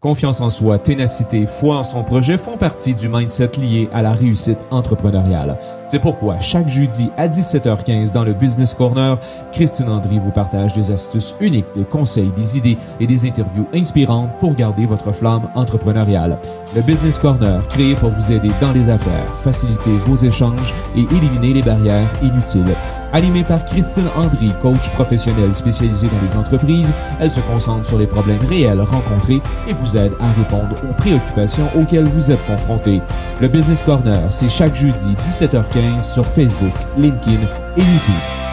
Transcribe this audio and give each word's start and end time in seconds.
Confiance 0.00 0.40
en 0.40 0.48
soi, 0.48 0.78
ténacité, 0.78 1.46
foi 1.46 1.76
en 1.76 1.84
son 1.84 2.02
projet 2.02 2.38
font 2.38 2.56
partie 2.56 2.94
du 2.94 3.10
mindset 3.10 3.50
lié 3.58 3.90
à 3.92 4.00
la 4.00 4.14
réussite 4.14 4.66
entrepreneuriale. 4.70 5.58
C'est 5.84 5.98
pourquoi 5.98 6.40
chaque 6.40 6.68
jeudi 6.68 7.10
à 7.18 7.28
17h15 7.28 8.14
dans 8.14 8.24
le 8.24 8.32
Business 8.32 8.72
Corner, 8.72 9.18
Christine 9.52 9.90
Andry 9.90 10.18
vous 10.18 10.30
partage 10.30 10.72
des 10.72 10.90
astuces 10.90 11.36
uniques, 11.38 11.66
des 11.74 11.84
conseils, 11.84 12.32
des 12.34 12.56
idées 12.56 12.78
et 12.98 13.06
des 13.06 13.28
interviews 13.28 13.66
inspirantes 13.74 14.30
pour 14.38 14.54
garder 14.54 14.86
votre 14.86 15.12
flamme 15.12 15.50
entrepreneuriale. 15.54 16.38
Le 16.74 16.80
Business 16.80 17.18
Corner, 17.18 17.60
créé 17.68 17.94
pour 17.94 18.08
vous 18.08 18.32
aider 18.32 18.52
dans 18.58 18.72
les 18.72 18.88
affaires, 18.88 19.34
faciliter 19.34 19.98
vos 20.06 20.16
échanges 20.16 20.72
et 20.96 21.02
éliminer 21.14 21.52
les 21.52 21.62
barrières 21.62 22.08
inutiles. 22.22 22.74
Animée 23.12 23.42
par 23.42 23.64
Christine 23.64 24.08
Andry, 24.16 24.52
coach 24.60 24.88
professionnelle 24.90 25.52
spécialisée 25.52 26.08
dans 26.08 26.20
les 26.20 26.36
entreprises, 26.36 26.94
elle 27.18 27.30
se 27.30 27.40
concentre 27.40 27.84
sur 27.84 27.98
les 27.98 28.06
problèmes 28.06 28.44
réels 28.48 28.80
rencontrés 28.80 29.40
et 29.66 29.72
vous 29.72 29.96
aide 29.96 30.12
à 30.20 30.30
répondre 30.32 30.76
aux 30.88 30.94
préoccupations 30.94 31.68
auxquelles 31.76 32.08
vous 32.08 32.30
êtes 32.30 32.44
confrontés. 32.46 33.02
Le 33.40 33.48
Business 33.48 33.82
Corner, 33.82 34.20
c'est 34.30 34.48
chaque 34.48 34.74
jeudi 34.74 35.14
17h15 35.16 36.02
sur 36.02 36.24
Facebook, 36.24 36.74
LinkedIn 36.96 37.42
et 37.76 37.80
YouTube. 37.80 38.49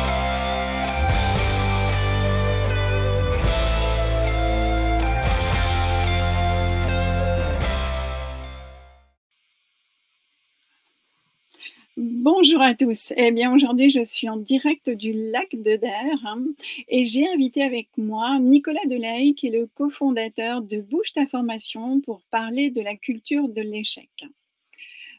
Bonjour 12.48 12.62
à 12.62 12.76
tous. 12.76 13.12
Eh 13.18 13.32
bien, 13.32 13.54
aujourd'hui, 13.54 13.90
je 13.90 14.02
suis 14.06 14.30
en 14.30 14.38
direct 14.38 14.90
du 14.90 15.12
lac 15.12 15.50
de 15.52 15.76
Der 15.76 16.18
hein, 16.24 16.46
et 16.88 17.04
j'ai 17.04 17.28
invité 17.28 17.62
avec 17.62 17.90
moi 17.98 18.40
Nicolas 18.40 18.86
Delay, 18.86 19.34
qui 19.34 19.48
est 19.48 19.52
le 19.52 19.68
cofondateur 19.68 20.62
de 20.62 20.80
Bouche 20.80 21.12
ta 21.12 21.28
formation 21.28 22.00
pour 22.00 22.22
parler 22.32 22.70
de 22.70 22.80
la 22.80 22.96
culture 22.96 23.50
de 23.50 23.62
l'échec. 23.62 24.10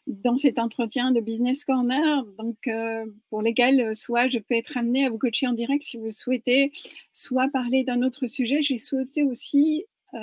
Dans 0.07 0.39
cet 0.39 0.59
entretien 0.59 1.13
de 1.13 1.21
Business 1.21 1.67
Corner, 1.67 2.25
donc 2.39 2.67
euh, 2.67 3.05
pour 3.29 3.43
lesquels 3.43 3.95
soit 3.95 4.29
je 4.29 4.39
peux 4.39 4.55
être 4.55 4.79
amenée 4.79 5.05
à 5.05 5.11
vous 5.11 5.19
coacher 5.19 5.49
en 5.49 5.53
direct 5.53 5.83
si 5.83 5.99
vous 5.99 6.11
souhaitez, 6.11 6.73
soit 7.13 7.49
parler 7.49 7.85
d'un 7.85 8.01
autre 8.01 8.27
sujet, 8.27 8.63
j'ai 8.63 8.79
souhaité 8.79 9.23
aussi 9.23 9.85
euh, 10.15 10.19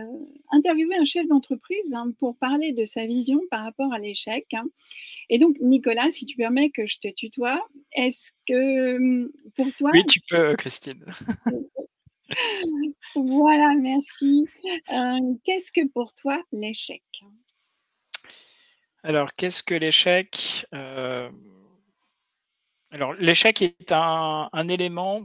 interviewer 0.52 0.96
un 0.96 1.06
chef 1.06 1.28
d'entreprise 1.28 1.94
hein, 1.94 2.12
pour 2.18 2.36
parler 2.36 2.72
de 2.72 2.86
sa 2.86 3.06
vision 3.06 3.40
par 3.52 3.64
rapport 3.64 3.94
à 3.94 4.00
l'échec. 4.00 4.48
Hein. 4.54 4.66
Et 5.30 5.40
donc, 5.40 5.58
Nicolas, 5.60 6.10
si 6.10 6.26
tu 6.26 6.36
permets 6.36 6.70
que 6.70 6.86
je 6.86 7.00
te 7.00 7.08
tutoie, 7.08 7.66
est-ce 7.94 8.32
que 8.48 8.96
hum, 8.96 9.32
pour 9.56 9.68
toi... 9.76 9.92
Oui, 9.94 10.06
tu 10.06 10.20
peux, 10.30 10.56
Christine. 10.56 11.04
voilà, 13.16 13.76
merci. 13.76 14.48
Euh, 14.92 15.34
qu'est-ce 15.44 15.72
que 15.72 15.88
pour 15.88 16.14
toi 16.14 16.42
l'échec? 16.52 17.04
Alors, 19.04 19.34
qu'est-ce 19.34 19.64
que 19.64 19.76
l'échec? 19.76 20.66
Euh, 20.74 21.30
Alors, 22.90 23.14
l'échec 23.14 23.62
est 23.62 23.92
un, 23.92 24.68
élément 24.68 25.24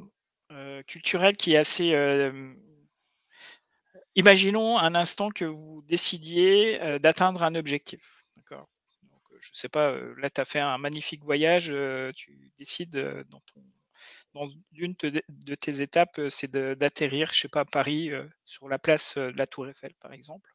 culturel 0.86 1.36
qui 1.36 1.54
est 1.54 1.56
assez 1.56 1.94
Imaginons 4.16 4.76
un 4.76 4.94
instant 4.94 5.30
que 5.30 5.44
vous 5.44 5.82
décidiez 5.86 6.80
euh, 6.82 6.98
d'atteindre 6.98 7.44
un 7.44 7.54
objectif. 7.54 8.19
Euh, 9.32 9.36
Je 9.40 9.50
ne 9.50 9.54
sais 9.54 9.68
pas, 9.68 9.90
euh, 9.90 10.14
là, 10.18 10.30
tu 10.30 10.40
as 10.40 10.44
fait 10.44 10.60
un 10.60 10.78
magnifique 10.78 11.24
voyage, 11.24 11.72
tu 12.16 12.52
décides 12.58 12.96
dans, 13.28 13.40
ton, 13.40 13.62
dans 14.34 14.48
une 14.72 14.94
de 15.00 15.54
tes 15.54 15.82
étapes, 15.82 16.20
c'est 16.28 16.50
d'atterrir, 16.50 17.32
je 17.32 17.40
sais 17.40 17.48
pas, 17.48 17.60
à 17.60 17.64
Paris, 17.64 18.10
sur 18.44 18.68
la 18.68 18.78
place 18.78 19.16
de 19.16 19.36
la 19.36 19.46
Tour 19.46 19.68
Eiffel, 19.68 19.94
par 20.00 20.12
exemple. 20.12 20.50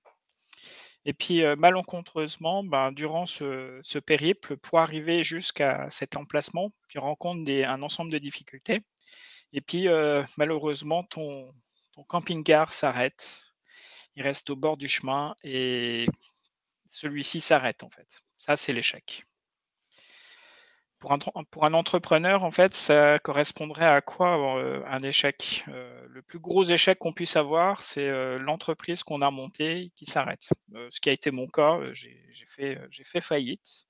Et 1.08 1.14
puis, 1.14 1.44
malencontreusement, 1.58 2.64
ben, 2.64 2.92
durant 2.92 3.26
ce, 3.28 4.00
périple, 4.00 4.58
pour 4.58 4.80
arriver 4.80 5.23
jusqu'à 5.23 5.88
cet 5.90 6.18
emplacement, 6.18 6.72
tu 6.88 6.98
rencontres 6.98 7.52
un 7.52 7.81
ensemble 7.84 8.12
de 8.12 8.18
difficultés. 8.18 8.81
Et 9.53 9.62
puis, 9.62 9.88
malheureusement, 10.38 11.03
ton 11.03 11.53
camping-car 12.08 12.74
s'arrête 12.74 13.46
il 14.16 14.24
reste 14.24 14.50
au 14.50 14.56
bord 14.56 14.78
du 14.78 14.88
chemin 14.88 15.35
et 15.44 16.08
celui-ci 16.90 17.41
s'arrête 17.41 17.84
en 17.84 17.90
fait. 17.90 18.25
Ça, 18.45 18.56
c'est 18.57 18.73
l'échec. 18.73 19.25
Pour 21.00 21.11
un, 21.63 21.73
entrepreneur, 21.73 22.44
en 22.44 22.51
fait, 22.51 22.75
ça 22.75 23.17
correspondrait 23.17 23.88
à 23.88 24.01
quoi 24.01 24.59
euh, 24.59 24.83
un 24.85 25.01
échec? 25.01 25.66
Euh, 25.67 26.06
Le 26.09 26.22
plus 26.22 26.38
gros 26.38 26.63
échec 26.63 27.00
qu'on 27.00 27.11
puisse 27.11 27.38
avoir, 27.38 27.81
c'est 27.81 28.07
euh, 28.07 28.38
l'entreprise 28.38 29.01
qu'on 29.01 29.23
a 29.23 29.31
montée 29.31 29.91
qui 29.95 30.05
s'arrête. 30.05 30.47
ce 30.91 31.01
qui 31.01 31.09
a 31.09 31.11
été 31.11 31.31
mon 31.31 31.47
cas, 31.47 31.79
j'ai 31.94 32.45
fait, 32.45 32.79
fait, 33.03 33.22
faillite 33.22 33.88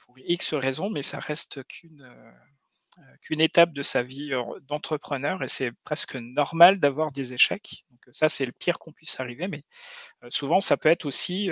pour 0.00 0.18
X 0.18 0.52
raisons, 0.52 0.90
mais 0.90 1.00
ça 1.00 1.18
reste 1.18 1.64
qu'une 1.64 2.06
qu'une 3.22 3.40
étape 3.40 3.72
de 3.72 3.82
sa 3.82 4.02
vie 4.02 4.32
d'entrepreneur 4.68 5.42
et 5.42 5.48
c'est 5.48 5.72
presque 5.84 6.16
normal 6.16 6.78
d'avoir 6.78 7.10
des 7.10 7.32
échecs. 7.32 7.84
Donc 7.90 8.00
ça, 8.12 8.28
c'est 8.28 8.44
le 8.44 8.52
pire 8.52 8.78
qu'on 8.78 8.92
puisse 8.92 9.18
arriver, 9.18 9.48
mais 9.48 9.64
souvent, 10.28 10.60
ça 10.60 10.76
peut 10.76 10.90
être 10.90 11.06
aussi 11.06 11.50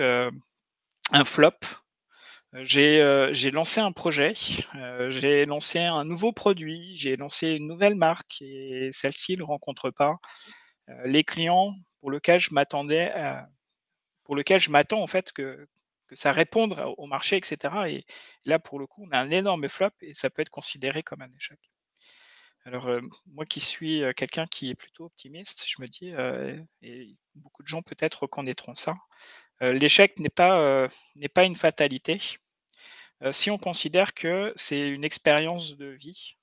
un 1.11 1.25
flop. 1.25 1.59
J'ai 2.63 3.51
lancé 3.51 3.81
un 3.81 3.91
projet, 3.91 4.33
j'ai 5.09 5.45
lancé 5.45 5.81
un 5.81 6.05
nouveau 6.05 6.33
produit, 6.33 6.95
j'ai 6.97 7.17
lancé 7.17 7.49
une 7.53 7.67
nouvelle 7.67 7.97
marque 7.97 8.41
et 8.43 8.91
celle-ci 8.93 9.37
ne 9.37 9.43
rencontre 9.43 9.91
pas 9.91 10.19
les 11.05 11.25
clients 11.25 11.73
pour 11.99 12.13
lesquels 12.13 12.39
je 12.39 12.55
m'attendais, 12.55 13.13
pour 14.23 14.37
lequel 14.37 14.61
je 14.61 14.71
m'attends 14.71 15.03
en 15.03 15.09
fait 15.09 15.33
que, 15.33 15.67
ça 16.13 16.31
réponde 16.31 16.81
au 16.97 17.07
marché, 17.07 17.37
etc. 17.37 17.75
Et 17.89 18.05
là, 18.45 18.61
pour 18.61 18.79
le 18.79 18.87
coup, 18.87 19.05
on 19.05 19.11
a 19.11 19.19
un 19.19 19.31
énorme 19.31 19.69
flop 19.69 19.91
et 20.01 20.15
ça 20.15 20.31
peut 20.31 20.43
être 20.43 20.51
considéré 20.51 21.03
comme 21.03 21.23
un 21.23 21.33
échec. 21.35 21.59
Alors, 22.65 22.89
moi 23.27 23.47
qui 23.47 23.59
suis 23.59 24.03
quelqu'un 24.17 24.47
qui 24.47 24.71
est 24.71 24.77
plutôt 24.77 25.07
optimiste, 25.07 25.65
je 25.67 25.83
me 25.83 25.89
dis, 25.89 26.13
et 26.83 27.17
beaucoup 27.35 27.65
de 27.65 27.69
gens 27.69 27.83
peut-être 27.83 28.23
reconnaîtront 28.23 28.77
ça, 28.77 28.95
l'échec 29.61 30.21
n'est 30.21 30.29
pas, 30.29 30.87
n'est 31.17 31.29
pas 31.29 31.45
une 31.45 31.57
fatalité. 31.57 32.21
Si 33.33 33.51
on 33.51 33.59
considère 33.59 34.15
que 34.15 34.53
c'est 34.57 34.89
une 34.89 35.05
expérience 35.05 35.77
de 35.77 35.87
vie, 35.87 36.37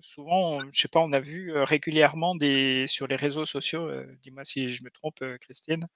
souvent, 0.00 0.60
je 0.70 0.80
sais 0.80 0.88
pas, 0.88 1.00
on 1.00 1.12
a 1.12 1.20
vu 1.20 1.52
régulièrement 1.52 2.34
des, 2.34 2.86
sur 2.86 3.06
les 3.06 3.16
réseaux 3.16 3.44
sociaux, 3.44 3.90
dis-moi 4.22 4.44
si 4.44 4.72
je 4.72 4.84
me 4.84 4.90
trompe, 4.90 5.22
Christine, 5.40 5.86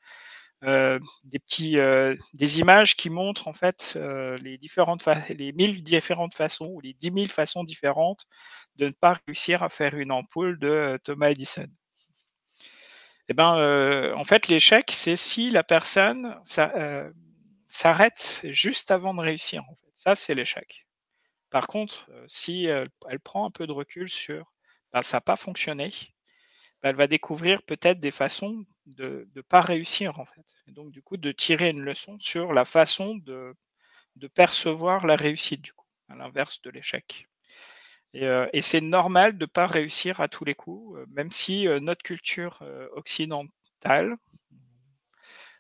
euh, 0.65 0.99
des 1.25 1.39
petits, 1.39 1.79
euh, 1.79 2.17
des 2.33 2.61
images 2.61 2.97
qui 2.97 3.11
montrent 3.11 3.47
en 3.47 3.53
fait 3.53 3.93
euh, 3.97 4.39
les 4.39 4.57
différentes, 4.57 5.05
les 5.29 5.53
mille 5.53 5.83
différentes 5.83 6.35
façons 6.35 6.71
ou 6.73 6.81
les 6.81 6.95
dix 6.95 7.11
mille 7.11 7.31
façons 7.31 7.63
différentes 7.63 8.25
de 8.77 8.87
ne 8.87 8.93
pas 8.93 9.19
réussir 9.27 9.63
à 9.63 9.69
faire 9.69 9.95
une 9.97 10.11
ampoule 10.13 10.59
de 10.59 10.99
Thomas 11.05 11.29
Edison. 11.29 11.67
Eh 13.29 13.35
ben, 13.35 14.15
en 14.17 14.25
fait, 14.25 14.49
l'échec, 14.49 14.91
c'est 14.93 15.17
si 15.17 15.51
la 15.51 15.65
personne 15.65 16.37
s'arrête 17.69 18.41
juste 18.45 18.91
avant 18.93 19.15
de 19.15 19.21
réussir. 19.21 19.63
En 19.63 19.75
fait. 19.75 19.86
C'est 20.15 20.35
l'échec. 20.35 20.87
Par 21.51 21.67
contre, 21.67 22.09
si 22.27 22.65
elle, 22.67 23.21
prend 23.21 23.47
un 23.47 23.51
peu 23.51 23.67
de 23.67 23.73
recul 23.73 24.09
sur 24.09 24.53
ben, 24.93 25.03
ça 25.03 25.19
n'a 25.19 25.21
pas 25.21 25.37
fonctionné, 25.37 25.91
ben, 26.83 26.91
elle 26.91 26.97
va 26.97 27.07
découvrir 27.07 27.63
peut-être 27.63 28.01
des 28.01 28.11
façons 28.11 28.65
de 28.87 29.29
ne 29.35 29.41
pas 29.43 29.61
réussir 29.61 30.21
en 30.21 30.27
fait. 30.27 30.47
Et 30.67 30.73
donc 30.73 30.91
du 30.91 31.03
coup 31.03 31.17
de 31.17 31.33
tirer 31.33 31.71
une 31.71 31.83
leçon 31.83 32.19
sur 32.21 32.53
la 32.53 32.65
façon 32.65 33.17
de, 33.17 33.55
percevoir 34.35 35.07
la 35.07 35.17
réussite 35.17 35.61
du 35.61 35.73
coup, 35.73 35.87
à 36.09 36.17
l'inverse 36.17 36.63
de 36.63 36.71
l'échec. 36.71 37.27
Et, 38.15 38.25
euh, 38.25 38.47
c'est 38.61 38.81
normal 38.81 39.37
de 39.37 39.45
ne 39.45 39.51
pas 39.51 39.67
réussir 39.67 40.21
à 40.21 40.29
tous 40.29 40.45
les 40.45 40.55
coups, 40.55 40.99
euh, 40.99 41.07
même 41.11 41.31
si 41.31 41.69
euh, 41.69 41.81
notre 41.81 42.03
culture 42.03 42.63
occidentale 42.93 44.17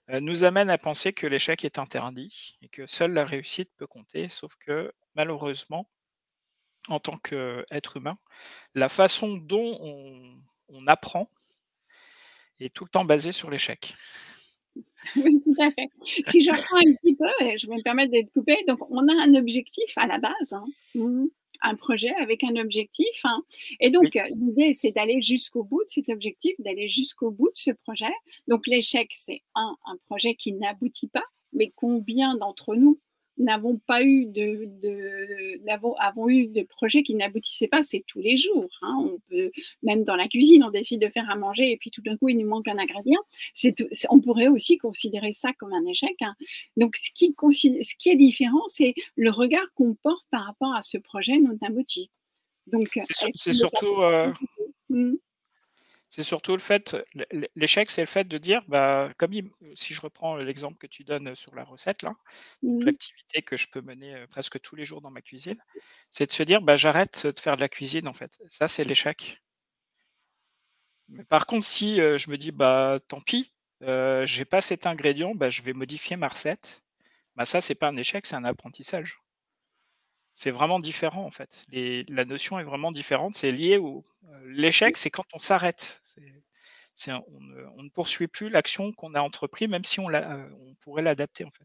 nous 0.08 0.44
amène 0.44 0.70
à 0.70 0.78
penser 0.78 1.12
que 1.12 1.26
l'échec 1.26 1.64
est 1.64 1.78
interdit 1.78 2.54
et 2.62 2.68
que 2.68 2.86
seule 2.86 3.12
la 3.12 3.24
réussite 3.24 3.70
peut 3.76 3.86
compter, 3.86 4.28
sauf 4.28 4.54
que 4.56 4.92
malheureusement, 5.14 5.88
en 6.88 7.00
tant 7.00 7.16
qu'être 7.16 7.96
humain, 7.96 8.18
la 8.74 8.88
façon 8.88 9.36
dont 9.36 9.78
on, 9.80 10.36
on 10.68 10.86
apprend 10.88 11.28
est 12.60 12.74
tout 12.74 12.84
le 12.84 12.90
temps 12.90 13.04
basé 13.04 13.32
sur 13.32 13.50
l'échec. 13.50 13.94
Oui, 15.16 15.40
tout 15.40 15.54
à 15.62 15.70
fait. 15.70 15.88
Si 16.02 16.42
je 16.42 16.50
reprends 16.50 16.78
un 16.78 16.94
petit 16.94 17.14
peu, 17.14 17.26
je 17.56 17.66
vais 17.66 17.76
me 17.76 17.82
permettre 17.82 18.10
d'être 18.12 18.32
coupé. 18.32 18.56
Donc, 18.66 18.78
on 18.90 19.06
a 19.08 19.22
un 19.24 19.34
objectif 19.34 19.96
à 19.96 20.06
la 20.06 20.18
base, 20.18 20.52
hein. 20.52 20.64
Un 21.62 21.74
projet 21.74 22.14
avec 22.20 22.44
un 22.44 22.56
objectif. 22.56 23.20
Hein. 23.24 23.42
Et 23.80 23.90
donc, 23.90 24.18
l'idée, 24.30 24.72
c'est 24.72 24.92
d'aller 24.92 25.20
jusqu'au 25.20 25.64
bout 25.64 25.82
de 25.84 25.88
cet 25.88 26.08
objectif, 26.08 26.54
d'aller 26.58 26.88
jusqu'au 26.88 27.30
bout 27.30 27.48
de 27.48 27.56
ce 27.56 27.70
projet. 27.70 28.12
Donc, 28.48 28.66
l'échec, 28.66 29.08
c'est 29.10 29.42
un, 29.54 29.76
un 29.86 29.96
projet 30.06 30.34
qui 30.34 30.52
n'aboutit 30.52 31.08
pas. 31.08 31.24
Mais 31.52 31.72
combien 31.74 32.36
d'entre 32.36 32.74
nous 32.74 33.00
n'avons 33.38 33.78
pas 33.86 34.02
eu 34.02 34.26
de, 34.26 34.66
avons 35.98 36.28
eu 36.28 36.46
de 36.46 36.62
projets 36.62 37.02
qui 37.02 37.14
n'aboutissaient 37.14 37.68
pas, 37.68 37.82
c'est 37.82 38.04
tous 38.06 38.20
les 38.20 38.36
jours. 38.36 38.68
Hein. 38.82 38.96
On 38.98 39.18
peut, 39.28 39.50
même 39.82 40.04
dans 40.04 40.16
la 40.16 40.28
cuisine, 40.28 40.64
on 40.64 40.70
décide 40.70 41.00
de 41.00 41.08
faire 41.08 41.28
à 41.30 41.36
manger 41.36 41.70
et 41.70 41.76
puis 41.76 41.90
tout 41.90 42.02
d'un 42.02 42.16
coup, 42.16 42.28
il 42.28 42.38
nous 42.38 42.48
manque 42.48 42.68
un 42.68 42.78
ingrédient. 42.78 43.20
C'est, 43.52 43.74
on 44.10 44.20
pourrait 44.20 44.48
aussi 44.48 44.78
considérer 44.78 45.32
ça 45.32 45.52
comme 45.58 45.72
un 45.72 45.84
échec. 45.86 46.16
Hein. 46.20 46.34
Donc, 46.76 46.96
ce 46.96 47.10
qui, 47.12 47.34
ce 47.52 47.94
qui 47.98 48.08
est 48.10 48.16
différent, 48.16 48.62
c'est 48.66 48.94
le 49.16 49.30
regard 49.30 49.66
qu'on 49.74 49.94
porte 49.94 50.26
par 50.30 50.44
rapport 50.46 50.74
à 50.74 50.82
ce 50.82 50.98
projet 50.98 51.38
non 51.38 51.58
abouti. 51.62 52.10
Donc, 52.66 52.98
c'est, 53.10 53.52
surtout. 53.52 54.02
Euh, 54.02 54.32
mmh. 54.88 55.14
C'est 56.08 56.22
surtout 56.22 56.52
le 56.52 56.60
fait, 56.60 56.96
l'échec, 57.56 57.90
c'est 57.90 58.02
le 58.02 58.06
fait 58.06 58.24
de 58.24 58.38
dire, 58.38 58.62
bah, 58.68 59.10
comme 59.18 59.32
si 59.74 59.92
je 59.92 60.00
reprends 60.00 60.36
l'exemple 60.36 60.76
que 60.78 60.86
tu 60.86 61.04
donnes 61.04 61.34
sur 61.34 61.54
la 61.54 61.64
recette, 61.64 62.02
là, 62.02 62.14
mmh. 62.62 62.84
l'activité 62.84 63.42
que 63.42 63.56
je 63.56 63.66
peux 63.68 63.82
mener 63.82 64.24
presque 64.28 64.60
tous 64.60 64.76
les 64.76 64.84
jours 64.84 65.00
dans 65.00 65.10
ma 65.10 65.20
cuisine, 65.20 65.60
c'est 66.10 66.26
de 66.26 66.32
se 66.32 66.42
dire, 66.44 66.62
bah, 66.62 66.76
j'arrête 66.76 67.26
de 67.26 67.40
faire 67.40 67.56
de 67.56 67.60
la 67.60 67.68
cuisine, 67.68 68.08
en 68.08 68.14
fait. 68.14 68.38
Ça, 68.48 68.68
c'est 68.68 68.84
l'échec. 68.84 69.42
Mais 71.08 71.24
par 71.24 71.46
contre, 71.46 71.66
si 71.66 71.96
je 71.96 72.30
me 72.30 72.36
dis, 72.36 72.52
bah, 72.52 72.98
tant 73.08 73.20
pis, 73.20 73.52
euh, 73.82 74.24
j'ai 74.24 74.44
pas 74.44 74.60
cet 74.60 74.86
ingrédient, 74.86 75.34
bah, 75.34 75.48
je 75.48 75.62
vais 75.62 75.72
modifier 75.72 76.16
ma 76.16 76.28
recette, 76.28 76.82
bah, 77.36 77.44
ça, 77.44 77.60
c'est 77.60 77.74
pas 77.74 77.88
un 77.88 77.96
échec, 77.96 78.26
c'est 78.26 78.36
un 78.36 78.44
apprentissage 78.44 79.20
c'est 80.36 80.50
vraiment 80.50 80.78
différent 80.80 81.24
en 81.24 81.30
fait. 81.30 81.64
la 81.72 82.24
notion 82.26 82.58
est 82.58 82.64
vraiment 82.64 82.92
différente. 82.92 83.34
C'est 83.34 83.50
lié 83.50 83.78
au 83.78 84.04
euh, 84.28 84.42
l'échec, 84.44 84.94
c'est 84.94 85.08
quand 85.10 85.24
on 85.32 85.38
s'arrête. 85.38 86.02
on, 87.08 87.82
ne 87.82 87.88
poursuit 87.88 88.28
plus 88.28 88.50
l'action 88.50 88.92
qu'on 88.92 89.14
a 89.14 89.22
entreprise, 89.22 89.68
même 89.68 89.84
si 89.84 89.98
on, 89.98 90.10
euh, 90.10 90.46
pourrait 90.80 91.02
l'adapter 91.02 91.44
en 91.44 91.50
fait. 91.50 91.64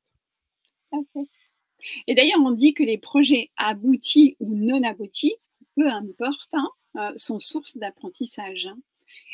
Et 2.08 2.16
d'ailleurs, 2.16 2.40
on 2.40 2.52
dit 2.52 2.74
que 2.74 2.84
les 2.84 2.98
projets 2.98 3.52
aboutis 3.58 4.38
ou 4.40 4.56
non 4.56 4.84
aboutis, 4.84 5.36
peu 5.76 5.90
importe, 5.90 6.54
hein, 6.54 6.70
euh, 6.96 7.12
sont 7.18 7.42
source 7.42 7.78
d'apprentissage. 7.78 8.68
Hein. 8.68 8.78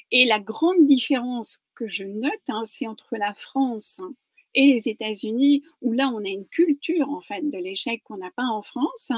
Et 0.09 0.25
la 0.25 0.39
grande 0.39 0.87
différence 0.87 1.61
que 1.75 1.87
je 1.87 2.05
note, 2.05 2.31
hein, 2.49 2.63
c'est 2.63 2.87
entre 2.87 3.17
la 3.17 3.35
France 3.35 4.01
et 4.55 4.65
les 4.65 4.89
États-Unis, 4.89 5.63
où 5.81 5.93
là, 5.93 6.09
on 6.13 6.23
a 6.23 6.29
une 6.29 6.47
culture, 6.47 7.09
en 7.09 7.21
fait, 7.21 7.41
de 7.41 7.57
l'échec 7.57 8.01
qu'on 8.03 8.17
n'a 8.17 8.31
pas 8.31 8.45
en 8.45 8.61
France. 8.61 9.11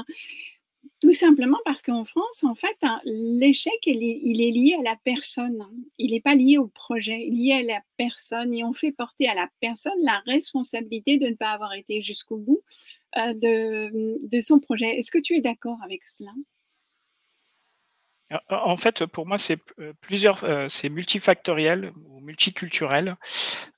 Tout 1.00 1.12
simplement 1.12 1.58
parce 1.64 1.82
qu'en 1.82 2.04
France, 2.04 2.44
en 2.44 2.54
fait, 2.54 2.76
hein, 2.82 3.00
l'échec, 3.04 3.74
il 3.86 4.02
est, 4.02 4.50
lié 4.50 4.76
à 4.78 4.82
la 4.82 4.96
personne. 5.04 5.64
Il 5.98 6.12
n'est 6.12 6.20
pas 6.20 6.34
lié 6.34 6.58
au 6.58 6.68
projet, 6.68 7.26
il 7.26 7.50
est 7.50 7.62
lié 7.62 7.70
à 7.70 7.74
la 7.74 7.82
personne. 7.96 8.52
Et 8.54 8.64
on 8.64 8.72
fait 8.72 8.92
porter 8.92 9.28
à 9.28 9.34
la 9.34 9.48
personne 9.60 9.92
la 10.02 10.22
responsabilité 10.26 11.16
de 11.16 11.28
ne 11.28 11.34
pas 11.34 11.50
avoir 11.50 11.72
été 11.74 12.02
jusqu'au 12.02 12.36
bout 12.36 12.60
euh, 13.16 13.34
de 13.34 14.40
son 14.40 14.58
projet. 14.58 14.96
Est-ce 14.96 15.10
que 15.10 15.18
tu 15.18 15.36
es 15.36 15.40
d'accord 15.40 15.78
avec 15.82 16.04
cela? 16.04 16.32
En 18.48 18.76
fait, 18.76 19.06
pour 19.06 19.26
moi, 19.26 19.38
c'est 19.38 19.58
euh, 19.80 19.92
plusieurs, 20.00 20.44
euh, 20.44 20.68
c'est 20.68 20.88
multifactoriel 20.88 21.92
ou 22.06 22.20
multiculturel. 22.20 23.16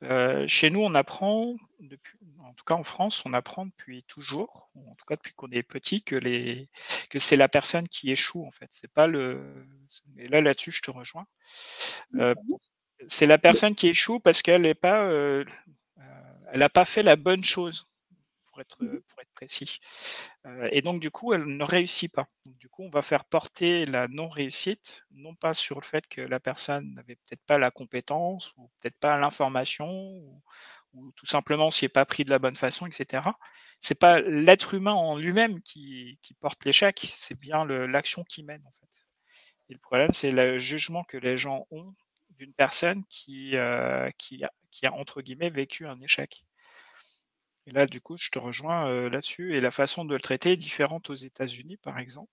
Euh, 0.03 0.47
chez 0.47 0.69
nous, 0.69 0.83
on 0.83 0.95
apprend, 0.95 1.57
depuis, 1.81 2.19
en 2.41 2.53
tout 2.53 2.65
cas 2.65 2.75
en 2.75 2.83
France, 2.83 3.23
on 3.25 3.33
apprend 3.33 3.67
depuis 3.67 4.05
toujours, 4.05 4.71
en 4.75 4.95
tout 4.95 5.07
cas 5.07 5.17
depuis 5.17 5.33
qu'on 5.33 5.51
est 5.51 5.63
petit, 5.63 6.03
que 6.03 6.17
les, 6.17 6.69
que 7.09 7.19
c'est 7.19 7.37
la 7.37 7.49
personne 7.49 7.89
qui 7.89 8.11
échoue 8.11 8.45
en 8.45 8.51
fait. 8.51 8.69
C'est 8.71 8.93
pas 8.93 9.07
le. 9.07 9.67
Là, 10.17 10.43
là-dessus, 10.43 10.73
je 10.73 10.83
te 10.83 10.91
rejoins. 10.91 11.27
c'est 13.09 13.27
la 13.27 13.39
personne 13.39 13.75
qui 13.75 13.89
échoue 13.89 14.21
parce 14.21 14.43
qu'elle 14.43 14.63
n'est 14.63 14.75
pas, 14.75 15.11
elle 16.53 16.59
n'a 16.59 16.69
pas 16.69 16.85
fait 16.85 17.03
la 17.03 17.17
bonne 17.17 17.45
chose 17.45 17.87
être, 18.63 18.83
mmh 18.83 19.01
pour 19.09 19.21
être 19.21 19.33
précis. 19.35 19.79
et 20.71 20.83
donc, 20.83 21.01
du 21.01 21.11
coup, 21.11 21.33
elle 21.35 21.45
ne 21.45 21.65
réussit 21.65 22.13
pas. 22.13 22.29
du 22.47 22.69
coup, 22.69 22.83
on 22.83 22.91
va 22.91 23.03
faire 23.03 23.25
porter 23.25 23.85
la 23.87 24.09
non-réussite, 24.09 25.05
non 25.13 25.35
pas 25.35 25.55
sur 25.55 25.81
le 25.81 25.85
fait 25.85 26.07
que 26.09 26.21
la 26.21 26.41
personne 26.41 26.95
n'avait 26.95 27.17
peut-être 27.17 27.45
pas 27.47 27.59
la 27.59 27.71
compétence, 27.71 28.53
ou 28.57 28.71
peut-être 28.81 28.99
pas 28.99 29.19
l'information, 29.19 29.91
ou, 30.93 31.13
tout 31.17 31.27
simplement 31.27 31.71
s'il 31.71 31.87
n'est 31.87 31.91
pas 31.91 32.05
pris 32.05 32.25
de 32.25 32.31
la 32.31 32.39
bonne 32.39 32.57
façon, 32.57 32.87
etc. 32.87 33.23
C'est 33.81 33.99
pas 33.99 34.21
l'être 34.21 34.75
humain 34.75 34.93
en 34.93 35.17
lui-même 35.17 35.61
qui, 35.63 36.19
porte 36.41 36.65
l'échec, 36.65 37.13
c'est 37.15 37.39
bien 37.39 37.65
l'action 37.65 38.25
qui 38.25 38.43
mène, 38.43 38.63
en 38.67 38.73
fait. 38.73 39.07
Et 39.69 39.75
le 39.75 39.79
problème, 39.79 40.13
c'est 40.13 40.31
le 40.31 40.59
jugement 40.59 41.05
que 41.05 41.17
les 41.17 41.39
gens 41.39 41.67
ont 41.71 41.95
d'une 42.31 42.53
personne 42.53 43.05
qui, 43.09 43.55
qui, 44.19 44.43
qui 44.71 44.87
a, 44.87 44.93
entre 44.93 45.23
guillemets, 45.23 45.51
vécu 45.51 45.87
un 45.87 46.01
échec. 46.01 46.45
Et 47.67 47.71
là, 47.71 47.87
du 47.87 48.01
coup, 48.01 48.17
je 48.17 48.31
te 48.31 48.39
rejoins 48.39 49.09
là-dessus. 49.09 49.55
Et 49.55 49.61
la 49.61 49.71
façon 49.71 50.05
de 50.05 50.15
le 50.15 50.21
traiter 50.21 50.53
est 50.53 50.57
différente 50.57 51.11
aux 51.11 51.15
États-Unis, 51.15 51.77
par 51.77 51.99
exemple, 51.99 52.33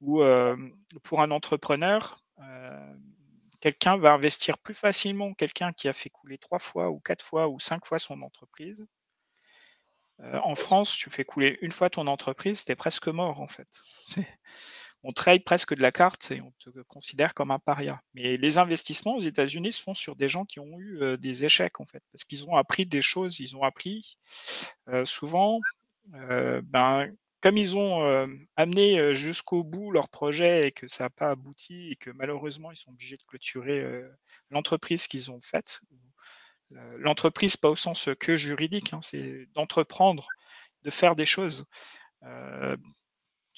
où 0.00 0.22
pour 1.02 1.20
un 1.20 1.30
entrepreneur, 1.30 2.24
quelqu'un 3.60 3.96
va 3.96 4.12
investir 4.12 4.58
plus 4.58 4.74
facilement 4.74 5.34
quelqu'un 5.34 5.72
qui 5.72 5.88
a 5.88 5.92
fait 5.92 6.10
couler 6.10 6.38
trois 6.38 6.58
fois 6.58 6.90
ou 6.90 6.98
quatre 7.00 7.24
fois 7.24 7.48
ou 7.48 7.58
cinq 7.60 7.84
fois 7.84 7.98
son 7.98 8.22
entreprise. 8.22 8.86
en 10.22 10.54
France, 10.54 10.96
tu 10.96 11.10
fais 11.10 11.24
couler 11.24 11.58
une 11.60 11.72
fois 11.72 11.90
ton 11.90 12.06
entreprise, 12.06 12.64
tu 12.64 12.72
es 12.72 12.76
presque 12.76 13.08
mort 13.08 13.40
en 13.40 13.48
fait. 13.48 13.68
On 15.04 15.12
trade 15.12 15.44
presque 15.44 15.74
de 15.74 15.82
la 15.82 15.92
carte 15.92 16.30
et 16.30 16.40
on 16.40 16.52
te 16.58 16.70
considère 16.82 17.34
comme 17.34 17.50
un 17.50 17.58
paria. 17.58 18.02
Mais 18.14 18.36
les 18.36 18.58
investissements 18.58 19.16
aux 19.16 19.20
États-Unis 19.20 19.72
se 19.72 19.82
font 19.82 19.94
sur 19.94 20.16
des 20.16 20.28
gens 20.28 20.44
qui 20.44 20.60
ont 20.60 20.78
eu 20.78 21.00
euh, 21.02 21.16
des 21.16 21.44
échecs 21.44 21.80
en 21.80 21.86
fait, 21.86 22.02
parce 22.12 22.24
qu'ils 22.24 22.44
ont 22.46 22.56
appris 22.56 22.86
des 22.86 23.02
choses, 23.02 23.38
ils 23.40 23.56
ont 23.56 23.62
appris 23.62 24.18
euh, 24.88 25.04
souvent, 25.04 25.60
euh, 26.14 26.60
ben, 26.64 27.08
comme 27.40 27.56
ils 27.56 27.76
ont 27.76 28.28
amené 28.56 29.14
jusqu'au 29.14 29.62
bout 29.62 29.92
leur 29.92 30.08
projet 30.08 30.66
et 30.66 30.72
que 30.72 30.88
ça 30.88 31.04
n'a 31.04 31.10
pas 31.10 31.30
abouti 31.30 31.92
et 31.92 31.94
que 31.94 32.10
malheureusement 32.10 32.72
ils 32.72 32.76
sont 32.76 32.90
obligés 32.90 33.16
de 33.16 33.22
clôturer 33.22 34.02
l'entreprise 34.50 35.06
qu'ils 35.06 35.30
ont 35.30 35.40
faite. 35.40 35.80
L'entreprise, 36.96 37.56
pas 37.56 37.70
au 37.70 37.76
sens 37.76 38.08
que 38.18 38.34
juridique, 38.34 38.92
hein, 38.92 38.98
c'est 39.00 39.46
d'entreprendre, 39.54 40.26
de 40.82 40.90
faire 40.90 41.14
des 41.14 41.26
choses. 41.26 41.64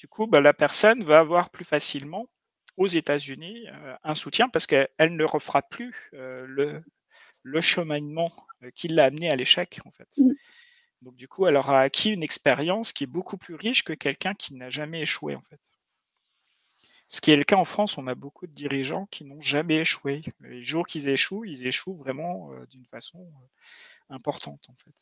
Du 0.01 0.07
coup, 0.07 0.25
bah, 0.25 0.41
la 0.41 0.51
personne 0.51 1.03
va 1.03 1.19
avoir 1.19 1.51
plus 1.51 1.63
facilement 1.63 2.27
aux 2.75 2.87
États-Unis 2.87 3.67
euh, 3.69 3.95
un 4.03 4.15
soutien 4.15 4.49
parce 4.49 4.65
qu'elle 4.65 4.89
ne 4.99 5.23
refera 5.23 5.61
plus 5.61 6.09
euh, 6.15 6.43
le, 6.47 6.83
le 7.43 7.61
cheminement 7.61 8.31
euh, 8.63 8.71
qui 8.71 8.87
l'a 8.87 9.05
amené 9.05 9.29
à 9.29 9.35
l'échec, 9.35 9.79
en 9.85 9.91
fait. 9.91 10.09
Mmh. 10.17 10.31
Donc, 11.03 11.15
du 11.17 11.27
coup, 11.27 11.45
elle 11.45 11.55
aura 11.55 11.81
acquis 11.81 12.09
une 12.09 12.23
expérience 12.23 12.93
qui 12.93 13.03
est 13.03 13.07
beaucoup 13.07 13.37
plus 13.37 13.53
riche 13.53 13.83
que 13.83 13.93
quelqu'un 13.93 14.33
qui 14.33 14.55
n'a 14.55 14.71
jamais 14.71 15.01
échoué, 15.01 15.35
en 15.35 15.41
fait. 15.41 15.61
Ce 17.05 17.21
qui 17.21 17.29
est 17.29 17.35
le 17.35 17.43
cas 17.43 17.57
en 17.57 17.65
France, 17.65 17.99
on 17.99 18.07
a 18.07 18.15
beaucoup 18.15 18.47
de 18.47 18.53
dirigeants 18.53 19.05
qui 19.11 19.23
n'ont 19.23 19.39
jamais 19.39 19.81
échoué. 19.81 20.23
Les 20.39 20.63
jours 20.63 20.87
qu'ils 20.87 21.09
échouent, 21.09 21.45
ils 21.45 21.67
échouent 21.67 21.97
vraiment 21.97 22.49
d'une 22.71 22.87
façon 22.87 23.31
importante, 24.09 24.67
en 24.67 24.75
fait. 24.83 24.95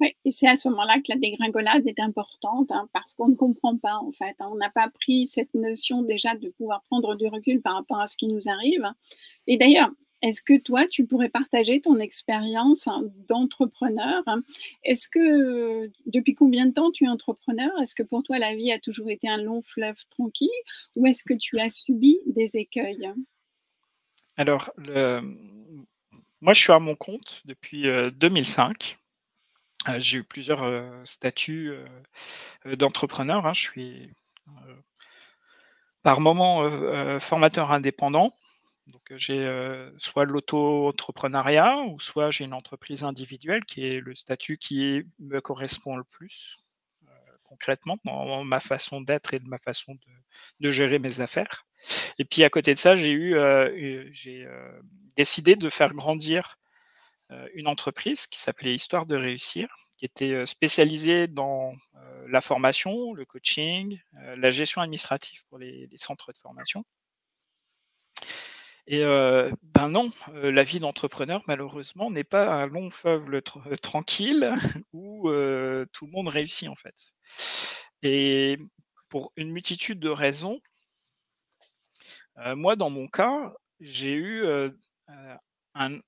Oui, 0.00 0.14
et 0.24 0.30
c'est 0.30 0.48
à 0.48 0.56
ce 0.56 0.68
moment-là 0.68 0.98
que 0.98 1.10
la 1.10 1.16
dégringolade 1.16 1.86
est 1.86 1.98
importante 2.00 2.70
hein, 2.70 2.88
parce 2.92 3.14
qu'on 3.14 3.28
ne 3.28 3.34
comprend 3.34 3.76
pas 3.76 3.96
en 3.96 4.12
fait. 4.12 4.36
Hein. 4.38 4.48
on 4.52 4.56
n'a 4.56 4.70
pas 4.70 4.88
pris 4.88 5.26
cette 5.26 5.52
notion 5.54 6.02
déjà 6.02 6.34
de 6.36 6.50
pouvoir 6.50 6.82
prendre 6.84 7.16
du 7.16 7.26
recul 7.26 7.60
par 7.60 7.74
rapport 7.74 8.00
à 8.00 8.06
ce 8.06 8.16
qui 8.16 8.28
nous 8.28 8.48
arrive. 8.48 8.84
Et 9.46 9.56
d'ailleurs, 9.56 9.90
est-ce 10.22 10.42
que 10.42 10.58
toi, 10.58 10.86
tu 10.86 11.06
pourrais 11.06 11.28
partager 11.28 11.80
ton 11.80 11.98
expérience 11.98 12.88
d'entrepreneur? 13.28 14.24
Est-ce 14.84 15.08
que 15.08 15.90
depuis 16.06 16.34
combien 16.34 16.66
de 16.66 16.72
temps 16.72 16.90
tu 16.90 17.04
es 17.04 17.08
entrepreneur? 17.08 17.70
Est-ce 17.80 17.94
que 17.94 18.02
pour 18.02 18.22
toi 18.24 18.38
la 18.38 18.54
vie 18.54 18.72
a 18.72 18.80
toujours 18.80 19.10
été 19.10 19.28
un 19.28 19.36
long 19.36 19.62
fleuve 19.62 19.96
tranquille? 20.10 20.48
Ou 20.96 21.06
est-ce 21.06 21.22
que 21.22 21.34
tu 21.34 21.60
as 21.60 21.68
subi 21.68 22.18
des 22.26 22.56
écueils? 22.56 23.12
Alors, 24.36 24.70
moi 26.40 26.52
je 26.52 26.60
suis 26.60 26.72
à 26.72 26.80
mon 26.80 26.96
compte 26.96 27.42
depuis 27.44 27.84
2005. 27.84 28.66
Euh, 28.66 28.94
euh, 28.94 29.07
j'ai 29.98 30.18
eu 30.18 30.24
plusieurs 30.24 30.62
euh, 30.62 31.04
statuts 31.04 31.70
euh, 32.66 32.76
d'entrepreneur. 32.76 33.46
Hein. 33.46 33.54
Je 33.54 33.60
suis 33.60 34.10
par 36.02 36.20
moment 36.20 36.70
formateur 37.20 37.70
indépendant. 37.70 38.32
Donc 38.86 39.02
j'ai 39.16 39.46
soit 39.98 40.24
l'auto-entrepreneuriat 40.24 41.76
ou 41.80 42.00
soit 42.00 42.30
j'ai 42.30 42.44
une 42.44 42.54
entreprise 42.54 43.02
individuelle 43.04 43.66
qui 43.66 43.84
est 43.84 44.00
le 44.00 44.14
statut 44.14 44.56
qui 44.56 45.02
me 45.18 45.42
correspond 45.42 45.96
le 45.96 46.04
plus 46.04 46.56
concrètement 47.42 47.98
dans 48.04 48.42
ma 48.44 48.60
façon 48.60 49.02
d'être 49.02 49.34
et 49.34 49.38
de 49.38 49.48
ma 49.48 49.58
façon 49.58 49.98
de, 50.60 50.70
gérer 50.70 50.98
mes 50.98 51.20
affaires. 51.20 51.66
Et 52.18 52.24
puis 52.24 52.42
à 52.42 52.48
côté 52.48 52.72
de 52.72 52.78
ça, 52.78 52.96
j'ai 52.96 53.34
décidé 55.16 55.56
de 55.56 55.68
faire 55.68 55.92
grandir 55.92 56.56
euh, 56.56 56.67
une 57.54 57.68
entreprise 57.68 58.26
qui 58.26 58.38
s'appelait 58.38 58.74
Histoire 58.74 59.06
de 59.06 59.16
réussir, 59.16 59.68
qui 59.98 60.04
était 60.04 60.32
euh, 60.32 60.46
spécialisée 60.46 61.26
dans 61.26 61.74
euh, 61.96 62.26
la 62.28 62.40
formation, 62.40 63.12
le 63.12 63.24
coaching, 63.24 64.00
la 64.36 64.50
gestion 64.50 64.80
administrative 64.80 65.42
pour 65.48 65.58
les, 65.58 65.88
centres 65.96 66.32
de 66.32 66.38
formation. 66.38 66.84
Et 68.90 69.02
ben 69.02 69.90
non, 69.90 70.08
la 70.32 70.64
vie 70.64 70.80
d'entrepreneur, 70.80 71.42
malheureusement, 71.46 72.10
n'est 72.10 72.24
pas 72.24 72.50
un 72.54 72.66
long 72.66 72.88
fleuve 72.88 73.42
tranquille 73.82 74.54
où 74.94 75.24
tout 75.92 76.06
le 76.06 76.10
monde 76.10 76.28
réussit 76.28 76.70
en 76.70 76.74
fait. 76.74 77.12
Et 78.02 78.56
pour 79.10 79.30
une 79.36 79.50
multitude 79.50 80.00
de 80.00 80.08
raisons, 80.08 80.58
moi, 82.36 82.76
dans 82.76 82.88
mon 82.88 83.08
cas, 83.08 83.52
j'ai 83.80 84.14
eu 84.14 84.46
un, 85.74 86.00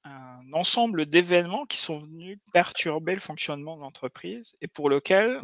ensemble 0.52 1.06
d'événements 1.06 1.66
qui 1.66 1.76
sont 1.76 1.98
venus 1.98 2.38
perturber 2.52 3.14
le 3.14 3.20
fonctionnement 3.20 3.76
de 3.76 3.82
l'entreprise 3.82 4.54
et 4.60 4.68
pour 4.68 4.90
lequel, 4.90 5.40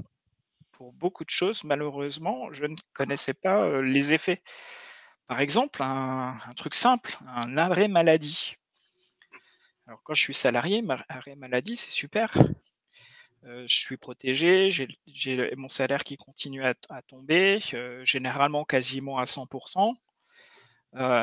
pour 0.73 0.93
beaucoup 0.93 1.25
de 1.25 1.31
choses, 1.31 1.65
malheureusement, 1.65 2.53
je 2.53 2.67
ne 2.67 2.77
connaissais 2.93 3.35
pas 3.35 3.81
les 3.81 4.15
effets. 4.15 4.43
Par 5.27 5.41
exemple, 5.41 5.83
un, 5.83 6.37
truc 6.57 6.75
simple, 6.75 7.17
un 7.27 7.57
arrêt 7.57 7.89
maladie. 7.89 8.57
Alors 9.87 10.03
quand 10.03 10.15
je 10.15 10.23
suis 10.23 10.35
salarié, 10.35 10.85
arrêt 11.09 11.37
maladie, 11.37 11.77
c'est 11.77 11.93
super. 11.93 12.37
je 13.45 13.65
suis 13.67 13.97
protégé, 13.97 14.71
j'ai 14.71 15.55
mon 15.57 15.69
salaire 15.69 16.03
qui 16.03 16.17
continue 16.17 16.65
à, 16.65 16.75
tomber, 17.07 17.61
généralement 18.03 18.65
quasiment 18.65 19.19
à 19.19 19.25
100%. 19.25 19.95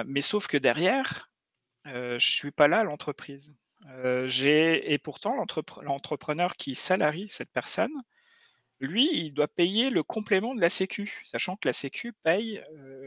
mais 0.06 0.22
sauf 0.22 0.48
que 0.48 0.58
derrière, 0.58 1.33
je 1.86 2.18
suis 2.20 2.52
pas 2.52 2.68
là 2.68 2.80
à 2.80 2.84
l'entreprise. 2.84 3.54
et 4.06 4.98
pourtant 5.04 5.36
l'entrepreneur 5.82 6.56
qui 6.56 6.76
salarie 6.76 7.30
cette 7.30 7.52
personne, 7.52 7.94
lui, 8.80 9.10
il 9.14 9.34
doit 9.34 9.48
payer 9.48 9.90
le 9.90 10.04
complément 10.04 10.56
de 10.56 10.62
la 10.62 10.70
Sécu, 10.70 11.22
sachant 11.24 11.56
que 11.56 11.68
la 11.68 11.74
Sécu 11.74 12.12
paye 12.12 12.62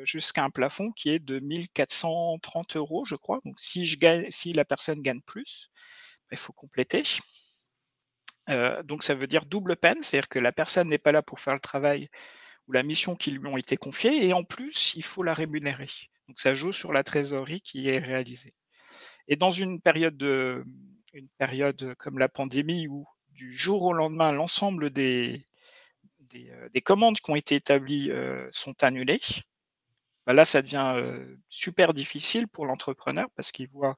jusqu'à 0.05 0.43
un 0.43 0.51
plafond 0.51 0.91
qui 0.93 1.11
est 1.11 1.19
de 1.19 1.39
1430 1.39 2.77
euros, 2.77 3.05
je 3.05 3.15
crois. 3.15 3.41
Donc 3.45 3.59
si 3.59 4.53
la 4.55 4.65
personne 4.65 5.03
gagne 5.03 5.21
plus, 5.21 5.71
bah, 6.31 6.33
il 6.33 6.39
faut 6.39 6.53
compléter. 6.53 7.03
donc 8.85 9.05
ça 9.05 9.15
veut 9.15 9.27
dire 9.27 9.45
double 9.45 9.77
peine, 9.77 10.03
c'est-à-dire 10.03 10.29
que 10.29 10.39
la 10.39 10.53
personne 10.53 10.89
n'est 10.89 10.99
pas 10.99 11.13
là 11.13 11.23
pour 11.23 11.41
faire 11.41 11.55
le 11.55 11.61
travail 11.61 12.09
ou 12.69 12.73
la 12.73 12.83
mission 12.83 13.15
qui 13.15 13.31
lui 13.31 13.47
ont 13.47 13.57
été 13.57 13.77
confiées, 13.77 14.27
et 14.27 14.33
en 14.33 14.45
plus, 14.45 14.95
il 14.97 15.05
faut 15.05 15.23
la 15.23 15.35
rémunérer. 15.35 15.89
Donc 16.27 16.41
ça 16.41 16.55
joue 16.55 16.73
sur 16.73 16.93
la 16.93 17.05
trésorerie 17.05 17.61
qui 17.61 17.89
est 17.89 17.99
réalisée. 17.99 18.55
Et 19.29 19.37
dans 19.37 19.51
une 19.51 19.81
période, 19.81 20.17
de, 20.17 20.65
une 21.13 21.29
période 21.39 21.95
comme 21.99 22.19
la 22.19 22.29
pandémie 22.29 22.89
où 22.89 23.07
du 23.31 23.53
jour 23.53 23.83
au 23.83 23.93
lendemain, 23.93 24.33
l'ensemble 24.33 24.91
des, 24.91 25.41
euh, 26.35 26.69
des, 26.73 26.81
commandes 26.81 27.19
qui 27.19 27.31
ont 27.31 27.37
été 27.37 27.55
établies 27.55 28.11
euh, 28.11 28.49
sont 28.51 28.83
annulées, 28.83 29.21
bah 30.27 30.33
là, 30.33 30.45
ça 30.45 30.63
devient 30.63 30.95
euh, 30.97 31.37
super 31.49 31.95
difficile 31.95 32.49
pour 32.49 32.67
l'entrepreneur 32.67 33.29
parce 33.37 33.53
qu'il 33.53 33.69
voit, 33.69 33.95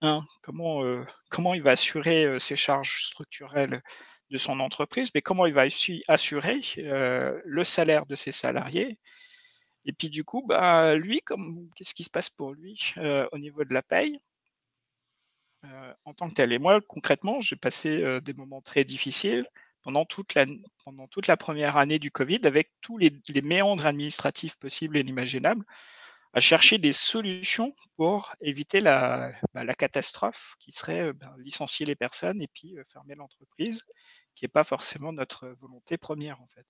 un, 0.00 0.24
comment, 0.42 0.82
comment 1.30 1.54
il 1.54 1.62
va 1.62 1.72
assurer 1.72 2.38
ses 2.38 2.56
charges 2.56 3.04
structurelles 3.04 3.82
de 4.30 4.38
son 4.38 4.60
entreprise, 4.60 5.10
mais 5.14 5.22
comment 5.22 5.46
il 5.46 5.54
va 5.54 5.66
aussi 5.66 6.02
assurer 6.08 6.60
le 6.76 7.64
salaire 7.64 8.06
de 8.06 8.14
ses 8.14 8.32
salariés. 8.32 8.98
Et 9.86 9.92
puis 9.92 10.10
du 10.10 10.24
coup, 10.24 10.44
bah, 10.46 10.96
lui, 10.96 11.22
qu'est-ce 11.74 11.94
qui 11.94 12.04
se 12.04 12.10
passe 12.10 12.30
pour 12.30 12.52
lui 12.52 12.94
au 13.32 13.38
niveau 13.38 13.64
de 13.64 13.72
la 13.72 13.82
paye? 13.82 14.18
En 16.04 16.14
tant 16.14 16.28
que 16.28 16.34
tel 16.34 16.52
Et 16.52 16.58
moi, 16.58 16.80
concrètement, 16.80 17.40
j'ai 17.40 17.56
passé 17.56 18.20
des 18.20 18.32
moments 18.34 18.60
très 18.60 18.84
difficiles 18.84 19.46
pendant 19.86 20.04
toute 20.04 20.34
la, 21.28 21.36
première 21.36 21.76
année 21.76 22.00
du 22.00 22.10
Covid, 22.10 22.40
avec 22.42 22.72
tous 22.80 22.98
les, 22.98 23.12
méandres 23.42 23.86
administratifs 23.86 24.56
possibles 24.56 24.96
et 24.96 25.00
inimaginables, 25.00 25.64
à 26.32 26.40
chercher 26.40 26.78
des 26.78 26.90
solutions 26.92 27.72
pour 27.96 28.34
éviter 28.40 28.80
la, 28.80 29.32
bah, 29.54 29.64
catastrophe 29.74 30.56
qui 30.58 30.72
serait 30.72 31.02
euh, 31.02 31.12
ben, 31.12 31.32
licencier 31.38 31.86
les 31.86 31.94
personnes 31.94 32.42
et 32.42 32.48
puis 32.48 32.76
euh, 32.76 32.82
fermer 32.92 33.14
l'entreprise, 33.14 33.84
qui 34.34 34.44
n'est 34.44 34.50
pas 34.50 34.64
forcément 34.64 35.12
notre 35.12 35.46
volonté 35.60 35.96
première 35.96 36.42
en 36.42 36.48
fait. 36.48 36.66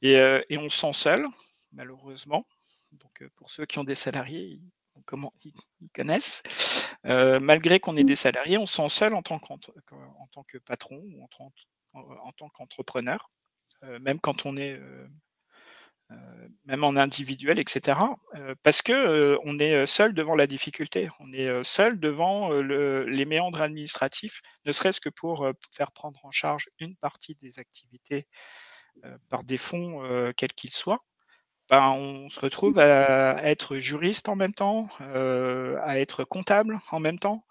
Et, 0.00 0.16
euh, 0.16 0.42
et 0.48 0.56
on 0.56 0.70
se 0.70 0.78
sent 0.78 0.94
seul, 0.94 1.26
malheureusement. 1.72 2.46
Donc 2.92 3.22
pour 3.36 3.50
ceux 3.50 3.66
qui 3.66 3.78
ont 3.78 3.84
des 3.84 3.94
salariés, 3.94 4.58
comment 5.06 5.32
ils, 5.44 5.52
connaissent. 5.94 6.42
malgré 7.04 7.80
qu'on 7.80 7.96
ait 7.96 8.04
des 8.04 8.14
salariés, 8.14 8.58
on 8.58 8.66
se 8.66 8.76
sent 8.76 8.88
seul 8.88 9.14
en 9.14 9.22
tant, 9.22 9.36
en 9.36 10.26
tant 10.32 10.44
que 10.44 10.58
patron 10.58 10.96
ou 10.96 11.24
en 11.24 11.28
tant, 11.28 11.52
en, 11.94 12.32
tant 12.32 12.48
qu'entrepreneur, 12.50 13.30
euh, 13.84 13.98
même 14.00 14.20
quand 14.20 14.46
on 14.46 14.56
est 14.56 14.74
euh, 14.74 15.06
euh, 16.10 16.48
même 16.64 16.82
en 16.82 16.96
individuel, 16.96 17.60
etc. 17.60 17.98
parce 18.64 18.82
que 18.82 19.38
on 19.44 19.60
est 19.60 19.86
seul 19.86 20.12
devant 20.12 20.34
la 20.34 20.48
difficulté, 20.48 21.08
on 21.20 21.32
est 21.32 21.62
seul 21.62 22.00
devant 22.00 22.50
les 22.50 23.24
méandres 23.24 23.62
administratifs, 23.62 24.40
ne 24.64 24.72
serait-ce 24.72 25.00
que 25.00 25.08
pour 25.08 25.48
faire 25.70 25.92
prendre 25.92 26.18
en 26.24 26.32
charge 26.32 26.68
une 26.80 26.96
partie 26.96 27.36
des 27.36 27.60
activités 27.60 28.26
par 29.28 29.44
des 29.44 29.56
fonds, 29.56 30.32
quels 30.36 30.52
qu'ils 30.52 30.74
soient. 30.74 31.04
Ben, 31.70 31.90
on 31.92 32.28
se 32.28 32.40
retrouve 32.40 32.78
à 32.80 33.44
être 33.44 33.76
juriste 33.78 34.28
en 34.28 34.36
même 34.36 34.52
temps, 34.52 34.88
à 35.00 36.00
être 36.00 36.24
comptable 36.24 36.78
en 36.90 37.00
même 37.00 37.18
temps. 37.18 37.44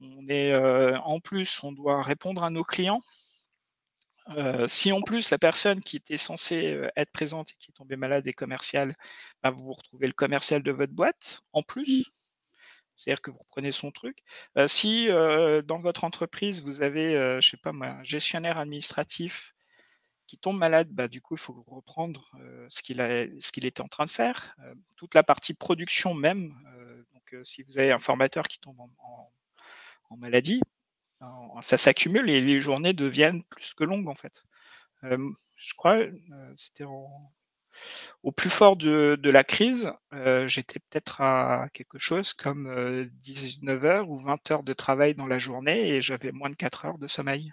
On 0.00 0.28
est 0.28 0.54
en 0.54 1.20
plus, 1.20 1.62
on 1.64 1.72
doit 1.72 2.02
répondre 2.02 2.44
à 2.44 2.50
nos 2.50 2.64
clients. 2.64 3.00
Euh, 4.30 4.66
si 4.66 4.90
en 4.90 5.02
plus 5.02 5.30
la 5.30 5.38
personne 5.38 5.80
qui 5.80 5.96
était 5.96 6.16
censée 6.16 6.72
euh, 6.72 6.88
être 6.96 7.12
présente 7.12 7.50
et 7.50 7.54
qui 7.60 7.70
est 7.70 7.74
tombée 7.74 7.96
malade 7.96 8.26
est 8.26 8.32
commerciale, 8.32 8.92
vous 9.44 9.64
vous 9.64 9.72
retrouvez 9.72 10.08
le 10.08 10.12
commercial 10.12 10.62
de 10.62 10.72
votre 10.72 10.92
boîte 10.92 11.42
en 11.52 11.62
plus. 11.62 12.04
C'est-à-dire 12.96 13.20
que 13.20 13.30
vous 13.30 13.38
reprenez 13.38 13.70
son 13.70 13.92
truc. 13.92 14.18
Euh, 14.56 14.66
si 14.66 15.08
dans 15.64 15.78
votre 15.78 16.04
entreprise, 16.04 16.62
vous 16.62 16.82
avez, 16.82 17.12
je 17.40 17.48
sais 17.48 17.56
pas 17.58 17.70
un 17.70 18.02
gestionnaire 18.02 18.58
administratif 18.58 19.54
qui 20.26 20.38
tombe 20.38 20.58
malade, 20.58 20.88
bah, 20.90 21.08
du 21.08 21.20
coup, 21.20 21.34
il 21.34 21.40
faut 21.40 21.64
reprendre 21.68 22.30
ce 22.68 22.82
qu'il 22.82 23.66
était 23.66 23.80
en 23.80 23.88
train 23.88 24.04
de 24.04 24.10
faire. 24.10 24.56
toute 24.96 25.14
la 25.14 25.22
partie 25.22 25.54
production 25.54 26.14
même, 26.14 26.54
donc 27.12 27.34
si 27.44 27.62
vous 27.62 27.78
avez 27.78 27.92
un 27.92 27.98
formateur 27.98 28.48
qui 28.48 28.58
tombe 28.58 28.80
en 28.80 30.16
maladie, 30.16 30.60
ça 31.60 31.78
s'accumule 31.78 32.30
et 32.30 32.40
les 32.40 32.60
journées 32.60 32.92
deviennent 32.92 33.42
plus 33.44 33.74
que 33.74 33.84
longues 33.84 34.08
en 34.08 34.14
fait. 34.14 34.42
Euh, 35.04 35.30
je 35.56 35.74
crois, 35.74 35.96
euh, 35.96 36.52
c'était 36.56 36.84
au 38.22 38.32
plus 38.32 38.50
fort 38.50 38.76
de, 38.76 39.18
la 39.22 39.44
crise, 39.44 39.92
euh, 40.14 40.48
j'étais 40.48 40.78
peut-être 40.78 41.20
à 41.20 41.68
quelque 41.74 41.98
chose 41.98 42.32
comme 42.32 43.08
19 43.20 43.84
heures 43.84 44.10
ou 44.10 44.16
20 44.16 44.50
heures 44.50 44.62
de 44.62 44.72
travail 44.72 45.14
dans 45.14 45.26
la 45.26 45.38
journée 45.38 45.90
et 45.90 46.00
j'avais 46.00 46.32
moins 46.32 46.50
de 46.50 46.56
4 46.56 46.86
heures 46.86 46.98
de 46.98 47.06
sommeil. 47.06 47.52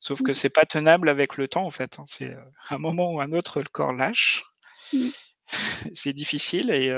Sauf 0.00 0.22
que 0.22 0.32
c'est 0.32 0.48
pas 0.50 0.64
tenable 0.64 1.08
avec 1.08 1.36
le 1.36 1.48
temps 1.48 1.64
en 1.64 1.70
fait. 1.70 1.98
Hein. 1.98 2.04
C'est 2.06 2.36
un 2.70 2.78
moment 2.78 3.12
ou 3.12 3.20
un 3.20 3.32
autre 3.32 3.60
le 3.60 3.68
corps 3.68 3.92
lâche. 3.92 4.44
c'est 5.94 6.12
difficile 6.12 6.70
et, 6.70 6.90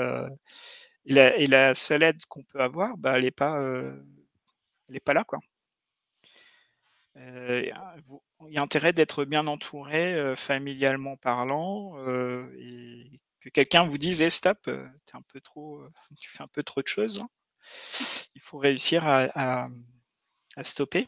la, 1.05 1.75
seule 1.75 2.03
aide 2.03 2.23
qu'on 2.27 2.43
peut 2.43 2.61
avoir, 2.61 2.97
bah, 2.97 3.13
elle 3.15 3.23
n'est 3.23 3.31
pas, 3.31 3.59
elle 4.89 4.95
est 4.95 4.99
pas 4.99 5.13
là 5.13 5.23
quoi. 5.23 5.39
Euh, 7.17 7.69
il 8.47 8.53
y 8.53 8.57
a 8.57 8.61
intérêt 8.61 8.93
d'être 8.93 9.25
bien 9.25 9.47
entouré, 9.47 10.13
euh, 10.13 10.35
familialement 10.35 11.17
parlant, 11.17 11.93
euh, 12.07 12.47
et 12.57 13.19
que 13.41 13.49
quelqu'un 13.49 13.83
vous 13.83 13.97
dise 13.97 14.21
hey, 14.21 14.31
stop, 14.31 14.67
es 14.67 15.15
un 15.15 15.21
peu 15.21 15.41
trop, 15.41 15.83
tu 16.19 16.29
fais 16.29 16.43
un 16.43 16.47
peu 16.47 16.63
trop 16.63 16.81
de 16.81 16.87
choses. 16.87 17.19
Hein». 17.19 17.29
Il 18.35 18.41
faut 18.41 18.57
réussir 18.57 19.07
à, 19.07 19.69
stopper. 20.63 21.05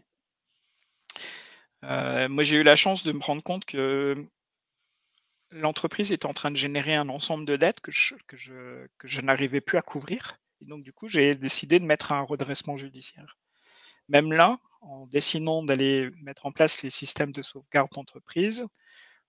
Moi, 2.30 2.44
j'ai 2.44 2.58
eu 2.58 2.64
la 2.64 2.76
chance 2.76 3.04
de 3.04 3.12
me 3.12 3.20
rendre 3.20 3.44
compte 3.44 3.66
que 3.66 4.16
l'entreprise 5.52 6.12
était 6.12 6.26
en 6.26 6.34
train 6.34 6.52
de 6.52 6.56
générer 6.56 6.96
un 6.96 7.10
ensemble 7.10 7.46
de 7.46 7.56
dettes 7.56 7.80
que 7.80 7.92
que 8.28 8.38
je, 8.38 8.88
que 8.98 9.08
je 9.08 9.22
n'arrivais 9.22 9.62
plus 9.62 9.78
à 9.78 9.82
couvrir. 9.82 10.38
Et 10.62 10.66
donc, 10.66 10.84
du 10.84 10.94
coup, 10.94 11.08
j'ai 11.08 11.36
décidé 11.36 11.80
de 11.80 11.86
mettre 11.86 12.12
un 12.12 12.22
redressement 12.22 12.78
judiciaire. 12.78 13.38
Même 14.10 14.34
là, 14.34 14.60
en 14.82 15.08
décidant 15.08 15.64
d'aller 15.64 16.10
mettre 16.24 16.46
en 16.46 16.52
place 16.52 16.82
les 16.84 16.90
systèmes 16.90 17.32
de 17.32 17.42
sauvegarde 17.42 17.90
d'entreprise, 17.92 18.68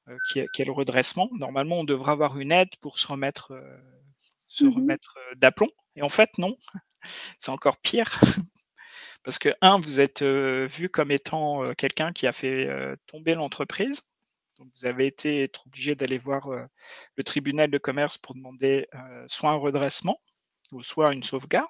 euh, 0.08 0.16
qui, 0.28 0.38
est 0.40 0.64
le 0.64 0.73
redressement, 0.73 1.28
normalement, 1.32 1.76
on 1.76 1.84
devrait 1.84 2.12
avoir 2.12 2.38
une 2.38 2.52
aide 2.52 2.68
pour 2.80 2.99
se 2.99 3.06
remettre, 3.06 3.52
euh, 3.52 3.80
se 4.49 4.64
mmh 4.64 4.70
remettre 4.70 5.16
euh, 5.16 5.34
d'aplomb. 5.37 5.70
Et 5.96 6.02
en 6.02 6.08
fait, 6.08 6.37
non, 6.38 6.54
c'est 7.38 7.50
encore 7.50 7.78
pire. 7.78 8.20
Parce 9.25 9.38
que, 9.38 9.49
un, 9.62 9.78
vous 9.78 10.00
êtes 10.00 10.23
vu 10.23 10.88
comme 10.88 11.11
étant 11.11 11.75
quelqu'un 11.75 12.12
qui 12.12 12.26
a 12.26 12.33
fait 12.33 12.69
tomber 13.07 13.35
l'entreprise. 13.35 14.02
Donc, 14.59 14.69
vous 14.76 14.87
avez 14.87 15.07
été 15.07 15.50
obligé 15.66 15.95
d'aller 15.95 16.19
voir 16.19 16.49
le 17.16 17.25
tribunal 17.25 17.71
de 17.71 17.78
commerce 17.78 18.19
pour 18.19 18.35
demander 18.35 18.87
soit 19.26 19.50
un 19.50 19.57
redressement 19.57 20.21
ou 20.73 20.83
soit 20.83 21.12
une 21.14 21.23
sauvegarde. 21.23 21.66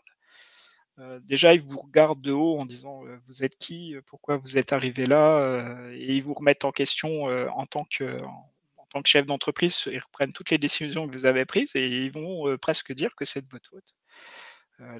Déjà, 1.22 1.54
ils 1.54 1.60
vous 1.60 1.78
regardent 1.78 2.20
de 2.20 2.32
haut 2.32 2.58
en 2.58 2.66
disant 2.66 3.02
vous 3.22 3.44
êtes 3.44 3.56
qui, 3.56 3.96
pourquoi 4.06 4.36
vous 4.36 4.58
êtes 4.58 4.72
arrivé 4.72 5.06
là, 5.06 5.90
et 5.92 6.14
ils 6.14 6.22
vous 6.22 6.34
remettent 6.34 6.64
en 6.64 6.72
question 6.72 7.24
en 7.24 7.66
tant 7.66 7.84
que 7.84 8.20
en, 8.22 8.86
tant 8.90 9.02
que 9.02 9.08
chef 9.08 9.26
d'entreprise. 9.26 9.84
Ils 9.86 9.98
reprennent 10.00 10.32
toutes 10.32 10.50
les 10.50 10.58
décisions 10.58 11.08
que 11.08 11.16
vous 11.16 11.26
avez 11.26 11.44
prises 11.44 11.74
et 11.76 11.86
ils 11.86 12.12
vont 12.12 12.56
presque 12.58 12.92
dire 12.92 13.14
que 13.16 13.24
c'est 13.24 13.42
de 13.42 13.48
votre 13.48 13.70
faute. 13.70 13.94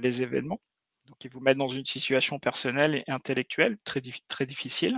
les 0.01 0.23
événements. 0.23 0.61
Donc, 1.07 1.25
ils 1.25 1.31
vous 1.31 1.41
mettent 1.41 1.59
dans 1.59 1.69
une 1.69 1.85
situation 1.85 2.39
personnelle 2.39 2.95
et 2.95 3.11
intellectuelle 3.11 3.77
très, 3.85 4.01
difficile. 4.47 4.97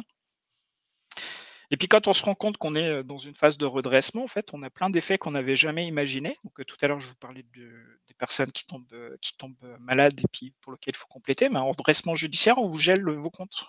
Et 1.73 1.77
puis 1.77 1.89
quand 1.89 2.07
on 2.07 2.13
se 2.13 2.23
rend 2.23 2.37
compte 2.37 2.59
qu'on 2.59 2.77
est 2.77 3.03
dans 3.03 3.17
une 3.17 3.35
phase 3.35 3.59
de 3.59 3.67
redressement, 3.67 4.23
en 4.23 4.29
fait, 4.29 4.55
on 4.55 4.63
a 4.63 4.71
plein 4.71 4.89
d'effets 4.89 5.19
qu'on 5.19 5.33
n'avait 5.33 5.57
jamais 5.57 5.85
imaginés. 5.87 6.37
Donc 6.45 6.65
tout 6.65 6.77
à 6.81 6.87
l'heure, 6.87 7.01
je 7.01 7.09
vous 7.09 7.17
parlais 7.17 7.45
des 7.55 8.15
personnes 8.19 8.53
qui 8.53 8.65
tombent, 8.65 9.17
qui 9.21 9.33
tombent 9.33 9.77
malades 9.81 10.21
et 10.21 10.29
puis 10.33 10.53
pour 10.61 10.73
lesquelles 10.73 10.95
il 10.95 10.99
faut 10.99 11.09
compléter. 11.09 11.49
Mais 11.49 11.59
en 11.59 11.71
redressement 11.71 12.15
judiciaire, 12.15 12.59
on 12.59 12.67
vous 12.67 12.79
gèle 12.79 13.03
vos 13.03 13.31
comptes. 13.31 13.65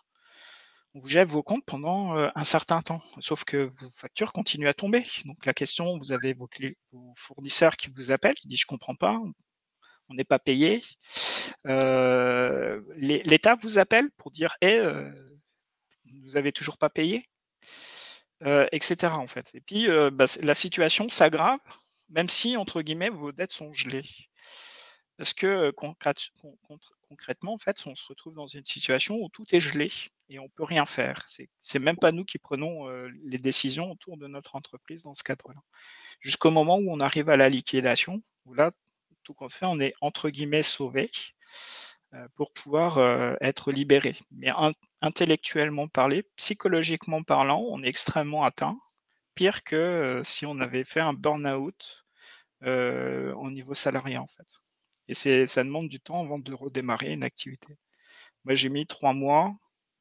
On 0.94 1.00
vous 1.00 1.08
gèle 1.08 1.26
vos 1.26 1.42
comptes 1.42 1.66
pendant 1.66 2.14
un 2.14 2.44
certain 2.44 2.82
temps. 2.82 3.02
Sauf 3.20 3.44
que 3.46 3.68
vos 3.82 3.90
factures 3.90 4.32
continuent 4.32 4.68
à 4.68 4.76
tomber. 4.76 5.04
Donc 5.26 5.44
la 5.48 5.56
question, 5.56 5.98
vous 5.98 6.12
avez 6.12 6.34
vos, 6.34 6.48
vos 6.92 7.14
fournisseurs 7.16 7.78
qui 7.78 7.90
vous 7.90 8.12
appellent, 8.12 8.36
qui 8.36 8.48
disent 8.48 8.62
je 8.62 8.68
comprends 8.68 8.96
pas, 8.96 9.20
on 10.10 10.14
n'est 10.14 10.24
pas 10.24 10.40
payé. 10.40 10.82
L'État 11.66 13.56
vous 13.56 13.78
appelle 13.78 14.10
pour 14.18 14.32
dire 14.32 14.56
hé, 14.62 14.82
vous 16.24 16.38
avez 16.38 16.52
toujours 16.52 16.78
pas 16.78 16.90
payé 16.90 17.28
etc. 18.72 19.14
En 19.16 19.28
fait. 19.28 19.50
Et 19.54 19.62
puis, 19.62 19.88
bah, 20.12 20.26
la 20.42 20.56
situation 20.56 21.10
s'aggrave, 21.10 21.60
même 22.10 22.30
si, 22.30 22.56
entre 22.58 22.82
guillemets, 22.82 23.10
vos 23.10 23.32
dettes 23.32 23.52
sont 23.52 23.74
gelées. 23.74 24.06
Parce 25.18 25.34
que 25.34 25.72
concrètement, 25.72 27.54
en 27.54 27.58
fait, 27.58 27.82
on 27.88 27.96
se 27.96 28.06
retrouve 28.06 28.36
dans 28.36 28.46
une 28.46 28.66
situation 28.66 29.16
où 29.16 29.30
tout 29.30 29.46
est 29.52 29.60
gelé 29.60 29.92
et 30.30 30.38
on 30.38 30.44
ne 30.44 30.50
peut 30.50 30.64
rien 30.64 30.86
faire. 30.86 31.26
C'est 31.60 31.80
même 31.80 31.98
pas 31.98 32.12
nous 32.12 32.24
qui 32.24 32.38
prenons 32.38 32.88
les 33.26 33.40
décisions 33.40 33.90
autour 33.90 34.18
de 34.18 34.28
notre 34.28 34.56
entreprise 34.56 35.04
dans 35.04 35.16
ce 35.16 35.24
cadre-là. 35.24 35.60
Jusqu'au 36.20 36.52
moment 36.52 36.78
où 36.78 36.92
on 36.92 37.00
arrive 37.00 37.32
à 37.32 37.38
la 37.38 37.50
liquidation, 37.50 38.22
où 38.46 38.54
là, 38.54 38.72
tout 39.28 39.34
compte 39.34 39.52
fait, 39.52 39.66
on 39.66 39.80
est 39.80 39.94
entre 40.00 40.30
guillemets 40.30 40.64
sauvé. 40.64 41.12
Euh, 42.14 42.26
pour 42.36 42.54
pouvoir 42.54 43.00
euh, 43.00 43.36
être 43.42 43.74
libéré. 43.74 44.16
Mais 44.32 44.50
intellectuellement 45.02 45.90
parlé, 45.90 46.24
psychologiquement 46.38 47.22
parlant, 47.22 47.60
on 47.70 47.84
est 47.84 47.88
extrêmement 47.90 48.46
atteint. 48.46 48.78
Pire 49.36 49.64
que 49.66 49.76
euh, 49.76 50.24
si 50.24 50.46
on 50.46 50.60
avait 50.62 50.86
fait 50.86 51.02
un 51.02 51.14
burn-out 51.14 52.06
au 52.64 53.52
niveau 53.52 53.74
salarié, 53.74 54.18
en 54.18 54.28
fait. 54.28 54.48
Et 55.10 55.46
ça 55.46 55.64
demande 55.64 55.90
du 55.90 56.00
temps 56.00 56.24
avant 56.24 56.40
de 56.40 56.54
redémarrer 56.54 57.12
une 57.12 57.24
activité. 57.24 57.78
Moi, 58.46 58.56
j'ai 58.56 58.70
mis 58.70 58.88
trois 58.88 59.14
mois 59.14 59.54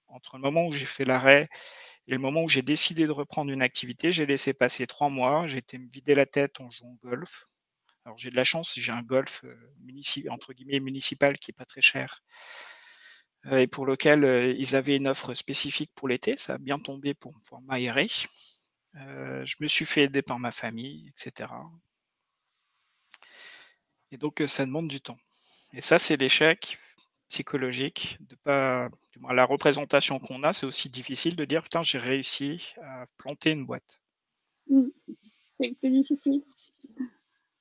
entre 0.09 0.37
le 0.37 0.43
moment 0.43 0.67
où 0.67 0.73
j'ai 0.73 0.87
fait 0.87 1.05
l'arrêt 1.05 1.49
et 2.07 2.13
le 2.13 2.19
moment 2.19 2.43
où 2.45 2.49
j'ai 2.49 2.63
décidé 2.63 3.07
de 3.07 3.13
reprendre 3.13 3.51
une 3.53 3.63
activité. 3.63 4.13
J'ai 4.13 4.27
laissé 4.27 4.55
passer 4.55 4.87
trois 4.87 5.11
mois. 5.11 5.47
J'ai 5.49 5.59
été 5.59 5.77
me 5.79 5.89
vider 5.91 6.15
la 6.15 6.27
tête 6.27 6.61
en 6.61 6.71
jouant 6.71 6.97
au 7.03 7.09
golf. 7.09 7.47
Alors 8.07 8.17
j'ai 8.17 8.31
de 8.31 8.37
la 8.37 8.45
chance, 8.45 8.73
j'ai 8.79 8.93
un 8.93 9.03
golf 9.03 9.45
municipal, 9.81 10.33
entre 10.33 10.55
guillemets 10.55 10.81
municipal 10.81 11.39
qui 11.39 11.51
est 11.51 11.55
pas 11.55 11.65
très 11.67 11.83
cher 11.83 12.23
et 13.51 13.67
pour 13.67 13.85
lequel 13.85 14.57
ils 14.59 14.75
avaient 14.75 14.97
une 14.97 15.09
offre 15.09 15.35
spécifique 15.35 15.91
pour 15.95 16.09
l'été. 16.09 16.37
Ça 16.37 16.55
a 16.55 16.59
bien 16.59 16.79
tombé 16.79 17.15
pour 17.15 17.33
pouvoir 17.43 17.63
m'aérer. 17.63 18.09
je 18.95 19.55
me 19.61 19.67
suis 19.67 19.85
fait 19.85 20.03
aider 20.03 20.23
par 20.23 20.39
ma 20.39 20.53
famille, 20.53 21.09
etc. 21.09 21.51
Et 24.13 24.17
donc 24.17 24.43
ça 24.47 24.65
demande 24.65 24.89
du 24.89 25.01
temps. 25.01 25.19
Et 25.73 25.81
ça, 25.81 25.99
c'est 25.99 26.17
l'échec 26.17 26.79
psychologique 27.29 28.19
de 28.21 28.37
pas. 28.37 28.89
la 29.31 29.45
représentation 29.45 30.19
qu'on 30.19 30.43
a, 30.45 30.53
c'est 30.53 30.67
aussi 30.67 30.89
difficile 30.89 31.37
de 31.37 31.45
dire 31.45 31.63
putain, 31.63 31.83
j'ai 31.83 31.99
réussi 31.99 32.75
à 32.83 33.07
planter 33.19 33.51
une 33.51 33.67
boîte. 33.67 34.01
Mmh. 34.69 34.87
C'est 35.59 35.75
plus 35.79 35.91
difficile. 35.91 36.43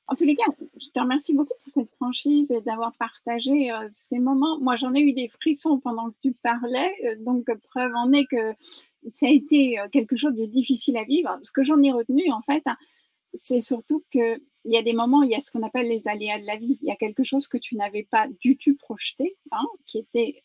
En 0.08 0.16
tous 0.16 0.26
les 0.26 0.36
cas, 0.36 0.44
je 0.80 0.90
te 0.90 1.00
remercie 1.00 1.34
beaucoup 1.34 1.54
pour 1.64 1.74
cette 1.74 1.90
franchise 1.92 2.52
et 2.52 2.62
d'avoir 2.62 2.94
partagé 2.94 3.72
euh, 3.72 3.88
ces 3.92 4.20
moments. 4.20 4.60
Moi, 4.60 4.78
j'en 4.78 4.94
ai 4.94 5.00
eu 5.00 5.14
des 5.14 5.28
frissons 5.28 5.80
pendant 5.80 6.12
que 6.12 6.16
tu 6.22 6.32
parlais, 6.44 6.94
euh, 7.06 7.16
donc 7.20 7.52
preuve 7.70 7.92
en 7.96 8.12
est 8.12 8.26
que 8.26 8.54
ça 9.08 9.26
a 9.26 9.30
été 9.30 9.80
euh, 9.80 9.88
quelque 9.92 10.16
chose 10.16 10.36
de 10.36 10.46
difficile 10.46 10.98
à 10.98 11.04
vivre. 11.04 11.40
Ce 11.42 11.52
que 11.52 11.64
j'en 11.64 11.82
ai 11.82 11.92
retenu, 11.92 12.32
en 12.32 12.42
fait, 12.42 12.64
c'est 13.34 13.62
surtout 13.62 14.04
qu'il 14.12 14.40
y 14.66 14.78
a 14.78 14.84
des 14.84 14.94
moments, 14.94 15.24
il 15.24 15.32
y 15.32 15.36
a 15.36 15.40
ce 15.40 15.52
qu'on 15.52 15.64
appelle 15.64 15.88
les 15.88 16.08
aléas 16.08 16.40
de 16.40 16.46
la 16.46 16.58
vie. 16.58 16.78
Il 16.84 16.88
y 16.88 16.92
a 16.92 16.96
quelque 16.96 17.24
chose 17.24 17.48
que 17.48 17.58
tu 17.58 17.76
n'avais 17.76 18.04
pas 18.04 18.28
du 18.42 18.58
tout 18.58 18.76
projeté, 18.78 19.36
hein, 19.52 19.66
qui 19.88 19.98
était, 19.98 20.44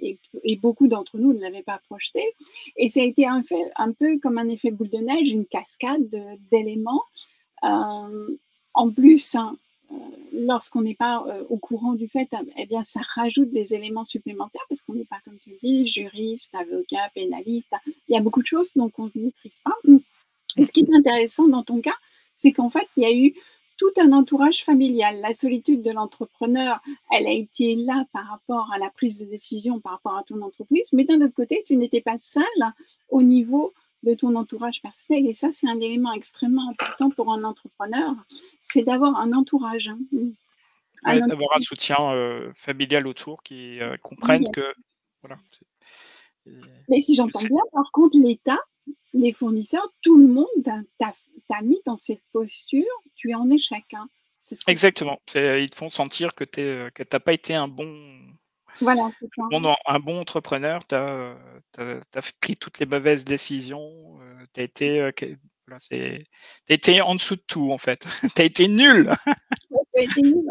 et, 0.00 0.18
beaucoup 0.56 0.88
d'entre 0.88 1.16
nous 1.16 1.32
ne 1.32 1.40
l'avaient 1.40 1.62
pas 1.62 1.80
projeté. 1.88 2.24
Et 2.76 2.88
ça 2.88 3.00
a 3.00 3.04
été 3.04 3.24
un, 3.24 3.44
fait, 3.44 3.70
un 3.76 3.92
peu 3.92 4.18
comme 4.18 4.38
un 4.38 4.48
effet 4.48 4.72
boule 4.72 4.90
de 4.90 4.98
neige, 4.98 5.30
une 5.30 5.46
cascade 5.46 6.10
d'éléments. 6.50 7.04
En 8.76 8.90
plus, 8.90 9.34
hein, 9.34 9.56
euh, 9.90 9.94
lorsqu'on 10.32 10.82
n'est 10.82 10.94
pas 10.94 11.24
euh, 11.26 11.42
au 11.48 11.56
courant 11.56 11.94
du 11.94 12.08
fait, 12.08 12.28
eh 12.58 12.66
bien, 12.66 12.84
ça 12.84 13.00
rajoute 13.14 13.50
des 13.50 13.74
éléments 13.74 14.04
supplémentaires 14.04 14.64
parce 14.68 14.82
qu'on 14.82 14.92
n'est 14.92 15.06
pas, 15.06 15.16
comme 15.24 15.38
tu 15.38 15.50
dis, 15.62 15.88
juriste, 15.88 16.54
avocat, 16.54 17.10
pénaliste. 17.14 17.72
Il 18.08 18.14
y 18.14 18.18
a 18.18 18.20
beaucoup 18.20 18.42
de 18.42 18.46
choses 18.46 18.72
donc 18.76 18.92
on 18.98 19.06
ne 19.06 19.22
maîtrise 19.24 19.62
pas. 19.64 19.74
Et 20.58 20.66
ce 20.66 20.72
qui 20.72 20.80
est 20.80 20.94
intéressant 20.94 21.48
dans 21.48 21.62
ton 21.62 21.80
cas, 21.80 21.96
c'est 22.34 22.52
qu'en 22.52 22.68
fait, 22.68 22.86
il 22.98 23.02
y 23.02 23.06
a 23.06 23.12
eu 23.14 23.34
tout 23.78 23.92
un 23.96 24.12
entourage 24.12 24.62
familial. 24.62 25.20
La 25.22 25.32
solitude 25.32 25.82
de 25.82 25.90
l'entrepreneur, 25.90 26.80
elle 27.10 27.26
a 27.26 27.32
été 27.32 27.76
là 27.76 28.04
par 28.12 28.26
rapport 28.26 28.70
à 28.74 28.78
la 28.78 28.90
prise 28.90 29.18
de 29.18 29.24
décision, 29.24 29.80
par 29.80 29.92
rapport 29.92 30.18
à 30.18 30.22
ton 30.22 30.42
entreprise, 30.42 30.88
mais 30.92 31.04
d'un 31.04 31.22
autre 31.22 31.34
côté, 31.34 31.64
tu 31.66 31.76
n'étais 31.76 32.02
pas 32.02 32.18
seul 32.18 32.44
au 33.08 33.22
niveau 33.22 33.72
de 34.06 34.14
ton 34.14 34.34
entourage 34.36 34.80
personnel. 34.80 35.26
Et 35.26 35.32
ça, 35.32 35.50
c'est 35.52 35.68
un 35.68 35.80
élément 35.80 36.12
extrêmement 36.12 36.70
important 36.70 37.10
pour 37.10 37.32
un 37.32 37.44
entrepreneur, 37.44 38.14
c'est 38.62 38.82
d'avoir 38.82 39.16
un 39.16 39.32
entourage. 39.32 39.88
Hein. 39.88 41.18
d'avoir 41.26 41.56
un 41.56 41.60
soutien 41.60 41.96
euh, 42.12 42.52
familial 42.54 43.06
autour 43.06 43.42
qui 43.42 43.80
euh, 43.80 43.96
comprenne 43.98 44.50
que... 44.52 44.72
Voilà. 45.22 45.38
Mais 46.88 47.00
si 47.00 47.16
j'entends 47.16 47.40
bien, 47.40 47.62
par 47.72 47.90
contre, 47.90 48.16
l'État, 48.16 48.60
les 49.12 49.32
fournisseurs, 49.32 49.92
tout 50.02 50.16
le 50.16 50.28
monde 50.28 50.46
t'a 50.98 51.62
mis 51.62 51.80
dans 51.84 51.98
cette 51.98 52.22
posture, 52.32 52.84
tu 53.16 53.30
es 53.30 53.34
en 53.34 53.50
échec. 53.50 53.84
Hein. 53.92 54.08
Exactement. 54.68 55.18
Ils 55.34 55.68
te 55.68 55.76
font 55.76 55.90
sentir 55.90 56.34
que 56.36 56.44
tu 56.44 56.60
n'as 56.60 57.20
pas 57.20 57.32
été 57.32 57.54
un 57.54 57.66
bon 57.66 58.35
voilà, 58.80 59.10
c'est 59.18 59.28
ça. 59.34 59.42
un 59.86 60.00
bon 60.00 60.18
entrepreneur, 60.18 60.86
tu 60.86 60.94
as, 60.94 61.36
pris 62.40 62.56
toutes 62.56 62.78
les 62.78 62.86
mauvaises 62.86 63.24
décisions, 63.24 64.18
euh, 64.20 64.44
tu 64.54 64.60
as 64.60 64.64
été, 64.64 65.00
euh, 65.00 66.18
été 66.68 67.00
en 67.00 67.14
dessous 67.14 67.36
de 67.36 67.42
tout, 67.46 67.70
en 67.70 67.78
fait. 67.78 68.04
tu 68.36 68.42
as 68.42 68.44
été 68.44 68.68
nul. 68.68 69.10
été 69.94 70.22
nul. 70.22 70.44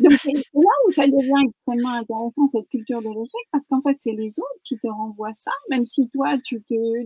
Donc, 0.00 0.12
c'est 0.22 0.32
là 0.32 0.72
où 0.86 0.90
ça 0.90 1.06
devient 1.06 1.46
extrêmement 1.46 1.94
intéressant, 1.94 2.46
cette 2.46 2.68
culture 2.68 3.02
de 3.02 3.08
l'échec, 3.08 3.48
parce 3.52 3.68
qu'en 3.68 3.82
fait, 3.82 3.96
c'est 3.98 4.12
les 4.12 4.38
autres 4.38 4.62
qui 4.64 4.78
te 4.78 4.88
renvoient 4.88 5.34
ça, 5.34 5.52
même 5.70 5.86
si 5.86 6.08
toi, 6.08 6.36
tu, 6.44 6.62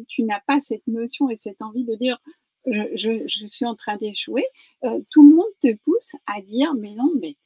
tu 0.09 0.23
n'as 0.23 0.41
pas 0.47 0.61
cette 0.61 0.87
notion 0.87 1.29
et 1.31 1.37
cette 1.37 1.61
envie 1.63 1.85
de 1.85 1.97
dire 1.97 2.19
je, 2.67 3.23
je, 3.27 3.47
suis 3.47 3.65
en 3.65 3.75
train 3.75 3.97
d'échouer, 3.97 4.45
euh, 4.85 5.01
tout 5.11 5.29
le 5.29 5.35
monde 5.35 5.50
te 5.61 5.75
pousse 5.85 6.17
à 6.27 6.41
dire 6.41 6.75
mais 6.75 6.95
non, 6.95 7.13
mais 7.21 7.37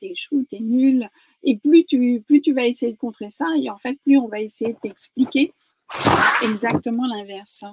t'échoues, 0.00 0.44
t'es 0.50 0.60
nul. 0.60 1.08
Et 1.42 1.56
plus 1.56 1.84
tu, 1.84 2.22
plus 2.26 2.40
tu 2.42 2.52
vas 2.52 2.66
essayer 2.66 2.92
de 2.92 2.98
contrer 2.98 3.30
ça, 3.30 3.46
et 3.56 3.70
en 3.70 3.78
fait, 3.78 3.98
plus 4.04 4.18
on 4.18 4.28
va 4.28 4.40
essayer 4.40 4.72
de 4.72 4.78
t'expliquer 4.78 5.52
exactement 6.42 7.06
l'inverse. 7.06 7.62
Hein. 7.62 7.72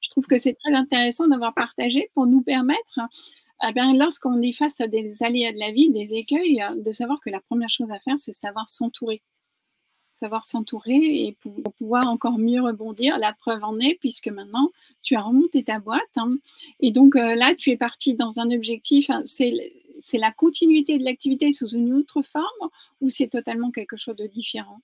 Je 0.00 0.10
trouve 0.10 0.26
que 0.26 0.36
c'est 0.36 0.54
très 0.54 0.74
intéressant 0.74 1.28
d'avoir 1.28 1.54
partagé 1.54 2.10
pour 2.14 2.26
nous 2.26 2.42
permettre, 2.42 3.00
eh 3.62 3.72
lorsqu'on 3.96 4.42
est 4.42 4.52
face 4.52 4.80
à 4.80 4.88
des 4.88 5.22
aléas 5.22 5.52
de 5.52 5.58
la 5.58 5.70
vie, 5.70 5.90
des 5.90 6.14
écueils, 6.14 6.62
de 6.76 6.92
savoir 6.92 7.20
que 7.20 7.30
la 7.30 7.40
première 7.40 7.70
chose 7.70 7.90
à 7.90 7.98
faire, 8.00 8.18
c'est 8.18 8.32
savoir 8.32 8.68
s'entourer 8.68 9.22
savoir 10.14 10.44
s'entourer 10.44 11.26
et 11.26 11.36
pour 11.40 11.74
pouvoir 11.74 12.08
encore 12.08 12.38
mieux 12.38 12.62
rebondir. 12.62 13.18
La 13.18 13.32
preuve 13.32 13.64
en 13.64 13.78
est, 13.78 13.98
puisque 14.00 14.28
maintenant, 14.28 14.70
tu 15.02 15.16
as 15.16 15.22
remonté 15.22 15.64
ta 15.64 15.80
boîte. 15.80 16.00
Hein. 16.16 16.36
et 16.80 16.92
donc 16.92 17.16
euh, 17.16 17.34
là, 17.34 17.54
tu 17.54 17.70
es 17.70 17.76
parti 17.76 18.14
dans 18.14 18.38
un 18.38 18.50
objectif, 18.50 19.10
hein, 19.10 19.22
c'est 19.24 20.18
la 20.18 20.32
continuité 20.32 20.98
de 20.98 21.04
l'activité 21.04 21.52
sous 21.52 21.68
une 21.68 21.92
autre 21.92 22.22
forme 22.22 22.70
ou 23.00 23.10
c'est 23.10 23.28
totalement 23.28 23.70
quelque 23.70 23.96
chose 23.96 24.16
de 24.16 24.26
différent? 24.26 24.80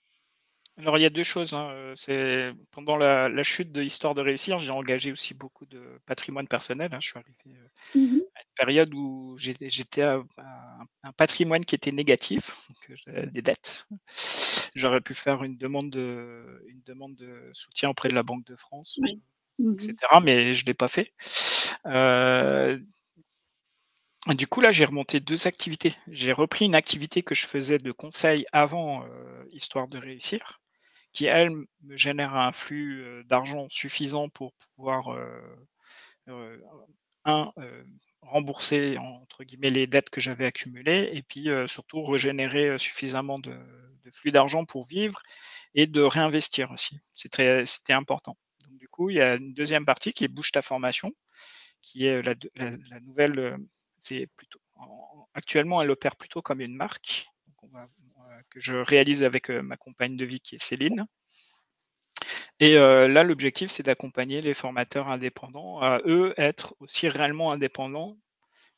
Alors 0.78 0.98
il 0.98 1.02
y 1.02 1.06
a 1.06 1.10
deux 1.10 1.22
choses. 1.22 1.52
Hein. 1.52 1.68
Euh, 1.72 1.94
c'est 1.96 2.52
pendant 2.70 2.96
la, 2.96 3.42
chute 3.42 3.72
de 3.72 3.82
Histoire 3.82 4.14
de 4.14 4.22
réussir, 4.22 4.58
j'ai 4.58 4.70
engagé 4.70 5.12
aussi 5.12 5.34
beaucoup 5.34 5.66
de 5.66 5.80
patrimoine 6.06 6.48
personnel. 6.48 6.90
Je 7.00 7.06
suis 7.06 7.18
arrivé 7.18 7.36
euh, 7.96 7.98
mmh 7.98 8.20
période 8.60 8.92
où 8.94 9.36
j'étais 9.38 10.02
à, 10.02 10.22
un 11.02 11.12
patrimoine 11.12 11.64
qui 11.64 11.74
était 11.74 11.92
négatif, 11.92 12.68
donc 12.68 13.30
des 13.32 13.40
dettes. 13.40 13.88
J'aurais 14.74 15.00
pu 15.00 15.14
faire 15.14 15.42
une 15.44 15.56
demande 15.56 15.90
de, 15.90 16.62
une 16.68 16.82
demande 16.82 17.14
de 17.14 17.50
soutien 17.54 17.88
auprès 17.88 18.10
de 18.10 18.14
la 18.14 18.22
Banque 18.22 18.44
de 18.44 18.56
France, 18.56 18.98
mmh 19.58 19.72
etc. 19.74 19.94
Mais 20.22 20.52
je 20.52 20.66
l'ai 20.66 20.74
pas 20.74 20.88
fait. 20.88 21.12
Euh, 21.86 22.78
du 24.28 24.46
coup, 24.46 24.60
là, 24.60 24.70
j'ai 24.72 24.84
remonté 24.84 25.20
deux 25.20 25.46
activités. 25.46 25.94
J'ai 26.08 26.32
repris 26.32 26.66
une 26.66 26.74
activité 26.74 27.22
que 27.22 27.34
je 27.34 27.46
faisais 27.46 27.78
de 27.78 27.92
conseil 27.92 28.44
avant 28.52 29.06
Histoire 29.52 29.88
de 29.88 29.98
réussir 29.98 30.60
qui, 31.12 31.24
elle, 31.24 31.50
me 31.50 31.96
génère 31.96 32.36
un 32.36 32.52
flux 32.52 33.24
d'argent 33.24 33.66
suffisant 33.68 34.28
pour 34.28 34.52
pouvoir, 34.76 35.16
un, 37.24 37.52
rembourser 38.30 38.96
entre 38.98 39.44
guillemets 39.44 39.70
les 39.70 39.86
dettes 39.86 40.10
que 40.10 40.20
j'avais 40.20 40.46
accumulées 40.46 41.10
et 41.12 41.22
puis 41.22 41.48
surtout 41.66 42.04
régénérer 42.04 42.78
suffisamment 42.78 43.38
de, 43.38 43.56
flux 44.12 44.32
d'argent 44.32 44.64
pour 44.64 44.84
vivre 44.84 45.20
et 45.74 45.86
de 45.86 46.00
réinvestir 46.00 46.70
aussi. 46.72 46.98
C'était 47.14 47.92
important. 47.92 48.36
Donc, 48.64 48.78
du 48.78 48.88
coup, 48.88 49.10
il 49.10 49.16
y 49.16 49.20
a 49.20 49.36
une 49.36 49.54
deuxième 49.54 49.84
partie 49.84 50.12
qui 50.12 50.24
est 50.24 50.28
bouge 50.28 50.52
ta 50.52 50.62
formation, 50.62 51.12
qui 51.82 52.06
est 52.06 52.22
la, 52.22 53.00
nouvelle. 53.00 53.56
C'est 53.98 54.26
plutôt 54.36 54.60
actuellement, 55.34 55.82
elle 55.82 55.90
opère 55.90 56.16
plutôt 56.16 56.42
comme 56.42 56.60
une 56.60 56.74
marque 56.74 57.28
que 58.50 58.60
je 58.60 58.74
réalise 58.74 59.22
avec 59.22 59.50
ma 59.50 59.76
compagne 59.76 60.16
de 60.16 60.24
vie 60.24 60.40
qui 60.40 60.56
est 60.56 60.62
Céline. 60.62 61.06
Et 62.60 62.74
là, 62.74 63.22
l'objectif, 63.24 63.70
c'est 63.70 63.82
d'accompagner 63.82 64.42
les 64.42 64.52
formateurs 64.52 65.08
indépendants 65.08 65.80
à 65.80 66.00
eux 66.04 66.34
être 66.36 66.74
aussi 66.78 67.08
réellement 67.08 67.52
indépendants 67.52 68.18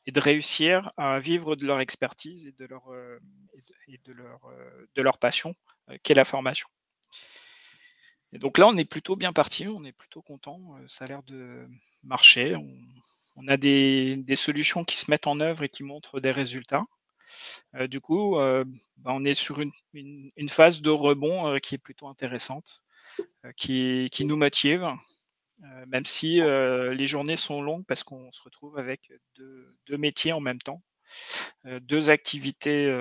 et 0.05 0.11
de 0.11 0.19
réussir 0.19 0.89
à 0.97 1.19
vivre 1.19 1.55
de 1.55 1.65
leur 1.65 1.79
expertise 1.79 2.47
et 2.47 2.53
de 2.53 2.65
leur, 5.01 5.17
passion, 5.17 5.55
qu'est 6.03 6.13
la 6.13 6.25
formation. 6.25 6.67
Et 8.31 8.39
donc 8.39 8.57
là, 8.57 8.67
on 8.67 8.75
est 8.77 8.85
plutôt 8.85 9.15
bien 9.15 9.33
parti, 9.33 9.67
on 9.67 9.83
est 9.83 9.91
plutôt 9.91 10.21
content, 10.21 10.75
ça 10.87 11.05
a 11.05 11.07
l'air 11.07 11.23
de 11.23 11.67
marcher. 12.03 12.55
On, 13.35 13.47
a 13.47 13.57
des, 13.57 14.23
solutions 14.35 14.85
qui 14.85 14.95
se 14.95 15.11
mettent 15.11 15.27
en 15.27 15.39
œuvre 15.39 15.63
et 15.63 15.69
qui 15.69 15.83
montrent 15.83 16.19
des 16.19 16.31
résultats. 16.31 16.83
du 17.87 17.99
coup, 17.99 18.35
bah, 18.35 19.11
on 19.11 19.25
est 19.25 19.33
sur 19.33 19.59
une, 19.59 20.49
phase 20.49 20.81
de 20.81 20.89
rebond 20.89 21.59
qui 21.59 21.75
est 21.75 21.79
plutôt 21.79 22.07
intéressante. 22.07 22.82
Euh, 23.45 23.51
qui, 23.55 24.25
nous 24.25 24.37
motive, 24.37 24.83
euh, 25.63 25.85
même 25.87 26.05
si 26.05 26.41
euh, 26.41 26.93
les 26.93 27.05
journées 27.05 27.35
sont 27.35 27.61
longues 27.61 27.85
parce 27.85 28.03
qu'on 28.03 28.31
se 28.31 28.41
retrouve 28.41 28.77
avec 28.77 29.11
deux, 29.35 29.97
métiers 29.97 30.33
en 30.33 30.39
même 30.39 30.59
temps, 30.59 30.81
deux 31.81 32.09
activités 32.09 32.91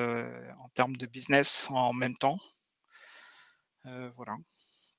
en 0.59 0.69
termes 0.71 0.97
de 0.97 1.07
business 1.07 1.69
en 1.71 1.93
même 1.93 2.17
temps. 2.17 2.37
voilà. 3.85 4.37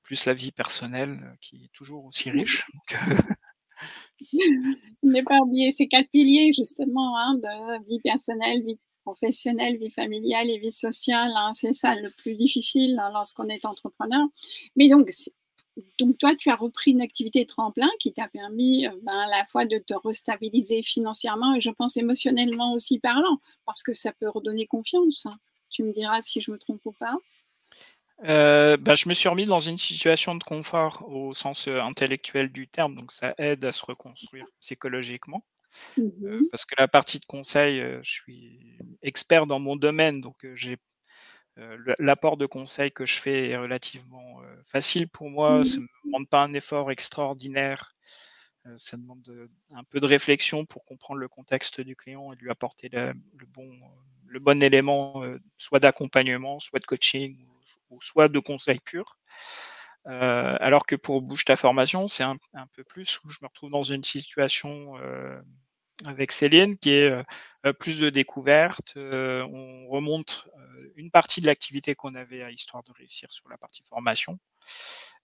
Plus 0.02 0.26
la 0.26 0.34
vie 0.34 0.52
personnelle 0.52 1.36
qui 1.40 1.64
est 1.64 1.72
toujours 1.72 2.04
aussi 2.04 2.30
riche. 2.30 2.66
Ne 5.02 5.22
pas 5.22 5.40
oublier 5.40 5.70
ces 5.72 5.88
quatre 5.88 6.08
piliers 6.10 6.52
justement 6.56 7.18
hein, 7.18 7.34
de 7.34 7.86
vie 7.86 8.00
personnelle, 8.00 8.62
vie 8.64 8.78
professionnelle, 9.04 9.76
vie 9.76 9.90
familiale 9.90 10.50
et 10.50 10.58
vie 10.58 10.72
sociale. 10.72 11.32
Hein, 11.36 11.52
c'est 11.52 11.72
ça 11.72 11.94
le 11.94 12.10
plus 12.10 12.36
difficile 12.36 12.98
hein, 12.98 13.10
lorsqu'on 13.12 13.48
est 13.48 13.64
entrepreneur. 13.64 14.26
Mais 14.76 14.88
donc, 14.88 15.10
donc 15.98 16.18
toi, 16.18 16.34
tu 16.36 16.50
as 16.50 16.56
repris 16.56 16.92
une 16.92 17.02
activité 17.02 17.46
tremplin 17.46 17.90
qui 18.00 18.12
t'a 18.12 18.28
permis 18.28 18.86
euh, 18.86 18.90
ben, 19.02 19.18
à 19.18 19.28
la 19.28 19.44
fois 19.44 19.64
de 19.64 19.78
te 19.78 19.94
restabiliser 19.94 20.82
financièrement 20.82 21.54
et 21.54 21.60
je 21.60 21.70
pense 21.70 21.96
émotionnellement 21.96 22.74
aussi 22.74 22.98
parlant, 22.98 23.38
parce 23.66 23.82
que 23.82 23.94
ça 23.94 24.12
peut 24.12 24.28
redonner 24.28 24.66
confiance. 24.66 25.26
Hein. 25.26 25.36
Tu 25.70 25.82
me 25.82 25.92
diras 25.92 26.20
si 26.22 26.40
je 26.40 26.50
me 26.50 26.58
trompe 26.58 26.84
ou 26.84 26.92
pas. 26.92 27.16
Euh, 28.24 28.76
ben, 28.76 28.94
je 28.94 29.08
me 29.08 29.14
suis 29.14 29.28
remis 29.28 29.44
dans 29.44 29.60
une 29.60 29.78
situation 29.78 30.36
de 30.36 30.44
confort 30.44 31.04
au 31.08 31.34
sens 31.34 31.66
euh, 31.66 31.80
intellectuel 31.80 32.50
du 32.52 32.68
terme, 32.68 32.94
donc 32.94 33.10
ça 33.10 33.34
aide 33.38 33.64
à 33.64 33.72
se 33.72 33.84
reconstruire 33.84 34.46
psychologiquement. 34.60 35.42
Mmh 35.96 36.42
parce 36.50 36.64
que 36.64 36.74
la 36.78 36.88
partie 36.88 37.18
de 37.18 37.24
conseil, 37.24 37.80
je 38.02 38.10
suis 38.10 38.78
expert 39.02 39.46
dans 39.46 39.58
mon 39.58 39.76
domaine, 39.76 40.20
donc 40.20 40.46
j'ai 40.54 40.76
l'apport 41.98 42.36
de 42.36 42.46
conseil 42.46 42.90
que 42.90 43.06
je 43.06 43.18
fais 43.18 43.50
est 43.50 43.56
relativement 43.56 44.40
facile 44.64 45.08
pour 45.08 45.30
moi. 45.30 45.60
Mmh 45.60 45.64
Ça 45.64 45.76
ne 45.76 45.82
me 45.82 45.88
demande 46.04 46.28
pas 46.28 46.42
un 46.42 46.52
effort 46.54 46.90
extraordinaire. 46.90 47.94
ça 48.76 48.96
demande 48.96 49.48
un 49.74 49.84
peu 49.84 50.00
de 50.00 50.06
réflexion 50.06 50.64
pour 50.64 50.84
comprendre 50.84 51.20
le 51.20 51.28
contexte 51.28 51.80
du 51.80 51.96
client 51.96 52.32
et 52.32 52.36
lui 52.36 52.50
apporter 52.50 52.88
le, 52.88 53.14
bon, 53.48 53.70
le 54.26 54.40
bon 54.40 54.62
élément, 54.62 55.22
soit 55.58 55.80
d'accompagnement, 55.80 56.58
soit 56.60 56.80
de 56.80 56.86
coaching, 56.86 57.46
ou, 57.90 58.00
soit 58.00 58.28
de 58.28 58.38
conseil 58.38 58.80
pur. 58.80 59.18
alors 60.04 60.86
que 60.86 60.96
pour 60.96 61.22
Bouge 61.22 61.44
ta 61.44 61.56
formation, 61.56 62.08
c'est 62.08 62.24
un, 62.24 62.36
un, 62.54 62.66
peu 62.68 62.84
plus 62.84 63.20
où 63.24 63.28
je 63.28 63.38
me 63.42 63.48
retrouve 63.48 63.70
dans 63.70 63.82
une 63.82 64.04
situation 64.04 64.94
avec 66.06 66.32
Céline, 66.32 66.76
qui 66.76 66.90
est 66.90 67.12
plus 67.78 67.98
de 68.00 68.10
découverte. 68.10 68.94
on 68.96 69.86
remonte 69.88 70.48
une 70.96 71.10
partie 71.10 71.40
de 71.40 71.46
l'activité 71.46 71.94
qu'on 71.94 72.14
avait 72.14 72.42
à 72.42 72.50
Histoire 72.50 72.82
de 72.84 72.92
réussir 72.92 73.30
sur 73.32 73.48
la 73.48 73.58
partie 73.58 73.82
formation 73.82 74.38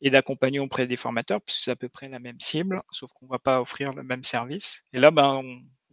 et 0.00 0.10
d'accompagner 0.10 0.58
auprès 0.58 0.86
des 0.86 0.96
formateurs, 0.96 1.40
puisque 1.42 1.64
c'est 1.64 1.70
à 1.70 1.76
peu 1.76 1.88
près 1.88 2.08
la 2.08 2.18
même 2.18 2.40
cible, 2.40 2.82
sauf 2.90 3.12
qu'on 3.12 3.26
ne 3.26 3.30
va 3.30 3.38
pas 3.38 3.60
offrir 3.60 3.90
le 3.92 4.02
même 4.02 4.24
service. 4.24 4.82
Et 4.92 4.98
là, 4.98 5.10
ben, 5.10 5.42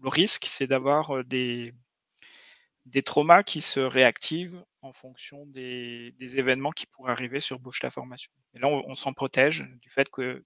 le 0.02 0.10
risque, 0.10 0.46
c'est 0.48 0.68
d'avoir 0.68 1.24
des, 1.26 1.74
traumas 3.06 3.44
qui 3.44 3.62
se 3.62 3.80
réactivent 3.80 4.64
en 4.82 4.94
fonction 4.94 5.46
des, 5.48 6.14
événements 6.20 6.72
qui 6.72 6.86
pourraient 6.86 7.12
arriver 7.12 7.40
sur 7.40 7.60
Bouche 7.60 7.84
la 7.84 7.92
formation. 7.92 8.32
Et 8.54 8.60
là, 8.60 8.68
on, 8.68 8.96
s'en 8.96 9.14
protège 9.14 9.66
du 9.82 9.90
fait 9.90 10.10
que 10.10 10.46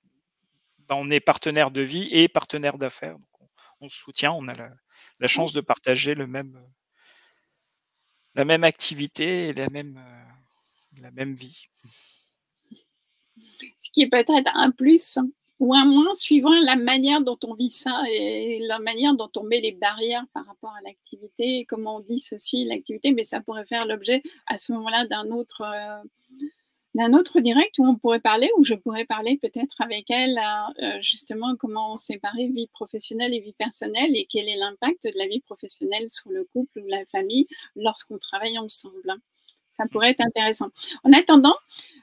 ben, 0.79 1.09
est 1.11 1.19
partenaire 1.19 1.69
de 1.71 1.81
vie 1.81 2.07
et 2.11 2.27
partenaire 2.27 2.77
d'affaires 2.77 3.17
on 3.81 3.89
se 3.89 3.97
soutient, 3.97 4.31
on 4.31 4.47
a 4.47 4.53
la, 5.19 5.27
chance 5.27 5.53
de 5.53 5.61
partager 5.61 6.15
le 6.15 6.27
même, 6.27 6.59
la 8.35 8.45
même 8.45 8.63
activité 8.63 9.49
et 9.49 9.53
la 9.53 9.69
même, 9.69 9.97
euh, 9.97 11.01
la 11.01 11.11
même 11.11 11.33
vie. 11.33 11.65
Ce 13.77 13.89
qui 13.91 14.03
est 14.03 14.09
peut-être 14.09 14.51
un 14.55 14.71
plus 14.71 15.17
ou 15.59 15.75
un 15.75 15.85
moins 15.85 16.13
suivant 16.15 16.57
la 16.65 16.75
manière 16.75 17.21
dont 17.21 17.37
on 17.43 17.53
vit 17.53 17.69
ça 17.69 18.01
et 18.11 18.59
la 18.67 18.79
manière 18.79 19.13
dont 19.15 19.29
on 19.35 19.43
met 19.43 19.61
les 19.61 19.71
barrières 19.71 20.25
par 20.33 20.45
rapport 20.45 20.71
à 20.71 20.81
l'activité, 20.83 21.65
comment 21.65 21.97
on 21.97 21.99
dissocie 21.99 22.67
l'activité, 22.67 23.11
mais 23.11 23.23
ça 23.23 23.41
pourrait 23.41 23.65
faire 23.65 23.85
l'objet 23.85 24.23
à 24.47 24.57
ce 24.57 24.73
moment-là 24.73 25.05
d'un 25.05 25.29
autre, 25.29 25.61
euh, 25.61 26.01
d'un 26.93 27.13
autre 27.13 27.39
direct 27.39 27.77
où 27.79 27.85
on 27.85 27.95
pourrait 27.95 28.19
parler, 28.19 28.49
où 28.57 28.65
je 28.65 28.73
pourrais 28.73 29.05
parler 29.05 29.39
peut-être 29.41 29.75
avec 29.79 30.09
elle 30.11 30.37
euh, 30.81 31.01
justement 31.01 31.55
comment 31.55 31.95
séparer 31.97 32.47
vie 32.47 32.67
professionnelle 32.67 33.33
et 33.33 33.39
vie 33.39 33.53
personnelle 33.53 34.15
et 34.15 34.27
quel 34.29 34.49
est 34.49 34.57
l'impact 34.57 35.05
de 35.05 35.17
la 35.17 35.27
vie 35.27 35.39
professionnelle 35.39 36.09
sur 36.09 36.29
le 36.31 36.43
couple 36.53 36.79
ou 36.79 36.87
la 36.87 37.05
famille 37.05 37.47
lorsqu'on 37.75 38.17
travaille 38.17 38.57
ensemble. 38.57 39.15
Ça 39.69 39.85
pourrait 39.89 40.11
être 40.11 40.21
intéressant. 40.21 40.69
En 41.03 41.13
attendant, 41.13 41.55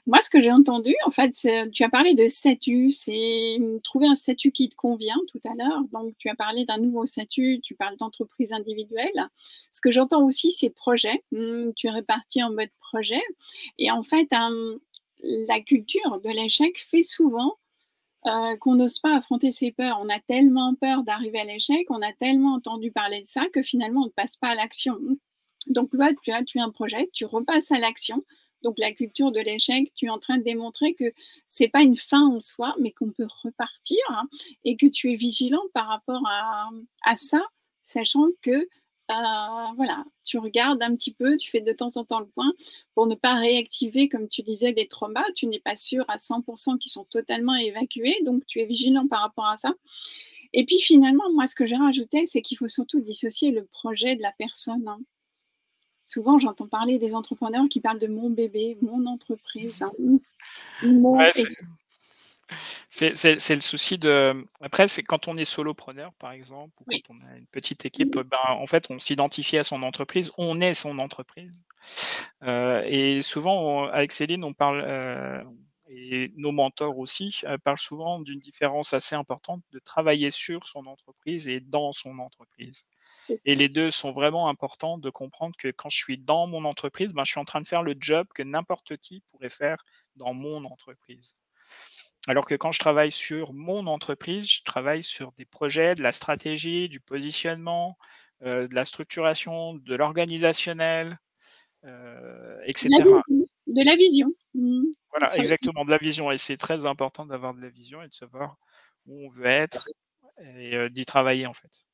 moi, 0.09 0.21
ce 0.23 0.31
que 0.31 0.41
j'ai 0.41 0.51
entendu, 0.51 0.95
en 1.05 1.11
fait, 1.11 1.47
tu 1.71 1.85
as 1.85 1.89
parlé 1.91 2.15
de 2.15 2.29
statut, 2.29 2.91
c'est 2.91 3.59
trouver 3.85 4.07
un 4.07 4.15
statut 4.15 4.53
qui 4.53 4.71
te 4.71 4.75
convient 4.75 5.21
tout 5.31 5.41
à 5.45 5.55
l'heure. 5.55 5.83
Donc, 5.93 6.15
tu 6.17 6.31
as 6.31 6.35
parlé 6.35 6.65
d'un 6.65 6.79
nouveau 6.79 7.05
statut, 7.05 7.61
tu 7.63 7.75
parles 7.75 7.99
d'entreprise 7.99 8.55
individuelle. 8.55 9.29
Ce 9.71 9.83
que 9.83 9.91
j'entends 9.91 10.25
aussi, 10.25 10.51
c'est 10.51 10.71
projet. 10.71 11.23
Hmm, 11.31 11.73
tu 11.77 11.89
es 11.89 11.91
réparti 11.91 12.43
en 12.43 12.51
mode 12.51 12.71
projet. 12.81 13.21
Et 13.77 13.91
en 13.91 14.03
fait, 14.03 14.29
la 15.23 15.61
culture 15.61 16.21
de 16.25 16.31
l'échec 16.31 16.79
fait 16.79 17.03
souvent 17.03 17.59
euh, 18.27 18.57
qu'on 18.57 18.77
n'ose 18.77 19.01
pas 19.01 19.15
affronter 19.15 19.51
ses 19.51 19.73
peurs. 19.73 20.01
On 20.03 20.09
a 20.09 20.21
tellement 20.21 20.75
peur 20.75 21.03
d'arriver 21.03 21.41
à 21.41 21.45
l'échec, 21.45 21.87
on 21.91 22.01
a 22.01 22.15
tellement 22.15 22.55
entendu 22.55 22.91
parler 22.91 23.21
de 23.21 23.27
ça 23.27 23.45
que 23.53 23.61
finalement, 23.61 24.05
on 24.05 24.07
ne 24.07 24.11
passe 24.11 24.39
pas 24.39 24.49
à 24.49 24.55
l'action. 24.55 24.99
Donc 25.67 25.91
là, 25.93 26.13
tu 26.23 26.33
as, 26.33 26.43
tu 26.45 26.59
as 26.61 26.65
un 26.65 26.71
projet, 26.71 27.11
tu 27.13 27.27
repasses 27.27 27.73
à 27.73 27.79
l'action 27.79 28.25
donc 28.63 28.79
la 28.79 28.93
culture 28.93 29.33
de 29.33 29.41
l'échec, 29.41 29.93
tu 29.95 30.07
es 30.07 30.11
en 30.11 30.19
train 30.19 30.39
de 30.39 30.43
démontrer 30.43 30.95
que 30.95 31.13
c'est 31.47 31.69
pas 31.69 31.83
une 31.83 31.97
fin 31.97 32.27
en 32.27 32.41
soi, 32.41 32.75
mais 32.81 32.91
qu'on 32.93 33.11
peut 33.11 33.27
repartir 33.43 33.99
hein, 34.11 34.29
et 34.65 34.77
que 34.77 34.87
tu 34.87 35.13
es 35.13 35.17
vigilant 35.17 35.63
par 35.75 35.87
rapport 35.87 36.23
à, 36.27 37.17
ça, 37.17 37.43
sachant 37.83 38.27
que 38.43 38.51
euh, 38.51 39.73
voilà, 39.77 40.05
tu 40.25 40.39
regardes 40.39 40.83
un 40.83 40.95
petit 40.95 41.15
peu, 41.15 41.37
tu 41.39 41.51
fais 41.51 41.63
de 41.63 41.73
temps 41.73 41.97
en 41.97 42.05
temps 42.05 42.21
le 42.21 42.27
point 42.27 42.53
pour 42.95 43.07
ne 43.07 43.15
pas 43.15 43.37
réactiver, 43.37 44.09
comme 44.09 44.29
tu 44.29 44.43
disais, 44.43 44.75
des 44.75 44.87
traumas. 44.87 45.25
Tu 45.35 45.47
n'es 45.47 45.61
pas 45.61 45.77
sûr 45.77 46.05
à 46.09 46.17
100% 46.17 46.77
qu'ils 46.79 46.93
sont 46.93 47.05
totalement 47.05 47.55
évacués, 47.55 48.19
donc 48.25 48.45
tu 48.47 48.61
es 48.61 48.67
vigilant 48.67 49.09
par 49.09 49.23
rapport 49.23 49.47
à 49.47 49.57
ça. 49.57 49.75
Et 50.53 50.65
puis 50.65 50.79
finalement, 50.81 51.31
moi, 51.33 51.47
ce 51.47 51.55
que 51.55 51.65
j'ai 51.65 51.77
rajouté, 51.77 52.27
c'est 52.27 52.43
qu'il 52.43 52.59
faut 52.59 52.69
surtout 52.69 53.01
dissocier 53.01 53.51
le 53.51 53.65
projet 53.65 54.17
de 54.17 54.23
la 54.23 54.33
personne. 54.33 54.87
Hein 54.89 55.01
souvent 56.09 56.39
j'entends 56.39 56.67
parler 56.67 56.99
des 56.99 57.15
entrepreneurs 57.15 57.69
qui 57.71 57.81
parlent 57.81 58.01
de 58.01 58.07
mon 58.09 58.31
bébé, 58.31 58.79
mon 58.83 59.07
entreprise. 59.07 59.83
Hein, 59.83 59.93
c'est 62.89 63.55
le 63.55 63.61
souci 63.61 63.99
de. 63.99 64.45
Après, 64.61 64.89
c'est 64.89 65.03
quand 65.03 65.29
on 65.29 65.37
est 65.37 65.45
solopreneur, 65.45 66.13
par 66.15 66.33
exemple, 66.33 66.73
ou 66.81 66.85
quand 66.91 67.15
on 67.15 67.33
a 67.33 67.37
une 67.37 67.47
petite 67.47 67.85
équipe, 67.85 68.17
ben, 68.17 68.39
en 68.49 68.67
fait, 68.67 68.87
on 68.91 68.99
s'identifie 68.99 69.59
à 69.59 69.65
son 69.65 69.83
entreprise, 69.83 70.33
on 70.39 70.61
est 70.61 70.75
son 70.75 70.99
entreprise. 70.99 71.63
Euh, 72.43 72.83
et 72.87 73.23
souvent, 73.23 73.85
avec 73.85 74.13
Céline, 74.13 74.45
on 74.45 74.55
parle, 74.55 74.83
euh, 74.87 75.43
et 75.91 76.33
nos 76.37 76.53
mentors 76.53 76.99
aussi, 76.99 77.41
euh, 77.45 77.57
parlent 77.57 77.79
souvent 77.79 78.21
d'une 78.21 78.41
différence 78.41 78.93
assez 78.93 79.15
importante 79.15 79.63
de 79.73 79.79
travailler 79.79 80.31
sur 80.31 80.67
son 80.67 80.87
entreprise 80.87 81.49
et 81.49 81.61
dans 81.61 81.93
son 81.93 82.19
entreprise. 82.19 82.87
Et 83.47 83.55
les 83.55 83.69
deux 83.69 83.91
sont 83.91 84.13
vraiment 84.13 84.49
importants 84.49 84.99
de 84.99 85.09
comprendre 85.09 85.57
que 85.57 85.69
quand 85.69 85.89
je 85.89 85.97
suis 85.97 86.19
dans 86.19 86.47
mon 86.47 86.65
entreprise, 86.65 87.13
ben, 87.13 87.25
je 87.25 87.31
suis 87.31 87.41
en 87.41 87.47
train 87.47 87.63
de 87.63 87.67
faire 87.67 87.83
le 87.83 87.95
job 87.99 88.27
que 88.35 88.43
n'importe 88.43 88.99
qui 88.99 89.23
pourrait 89.31 89.49
faire 89.49 89.83
dans 90.17 90.35
mon 90.35 90.65
entreprise. 90.65 91.37
Alors 92.27 92.45
que 92.45 92.55
quand 92.55 92.73
je 92.73 92.81
travaille 92.81 93.13
sur 93.13 93.55
mon 93.55 93.87
entreprise, 93.87 94.47
je 94.47 94.63
travaille 94.65 95.03
sur 95.03 95.33
des 95.33 95.47
projets, 95.47 95.95
de 95.95 96.03
la 96.03 96.13
stratégie, 96.13 96.91
du 96.91 97.01
positionnement, 97.01 97.97
de 98.43 98.69
la 98.71 98.85
structuration, 98.85 99.75
de 99.75 99.97
l'organisationnel, 99.97 101.19
etc. 102.67 102.89
De 103.67 103.85
la 103.85 103.97
vision. 103.97 104.35
Mmh. 104.55 104.85
Voilà, 105.11 105.35
exactement, 105.37 105.85
de 105.85 105.91
la 105.91 105.99
vision. 105.99 106.31
Et 106.31 106.39
c'est 106.39 106.57
très 106.57 106.87
important 106.87 107.27
d'avoir 107.27 107.55
de 107.55 107.61
la 107.61 107.69
vision 107.69 108.03
et 108.03 108.09
de 108.09 108.15
savoir 108.15 108.57
où 109.07 109.25
on 109.25 109.29
veut 109.29 109.47
être 109.47 109.89
et 110.41 110.91
d'y 110.91 111.05
travailler 111.05 111.47
en 111.47 111.55
fait. 111.55 111.85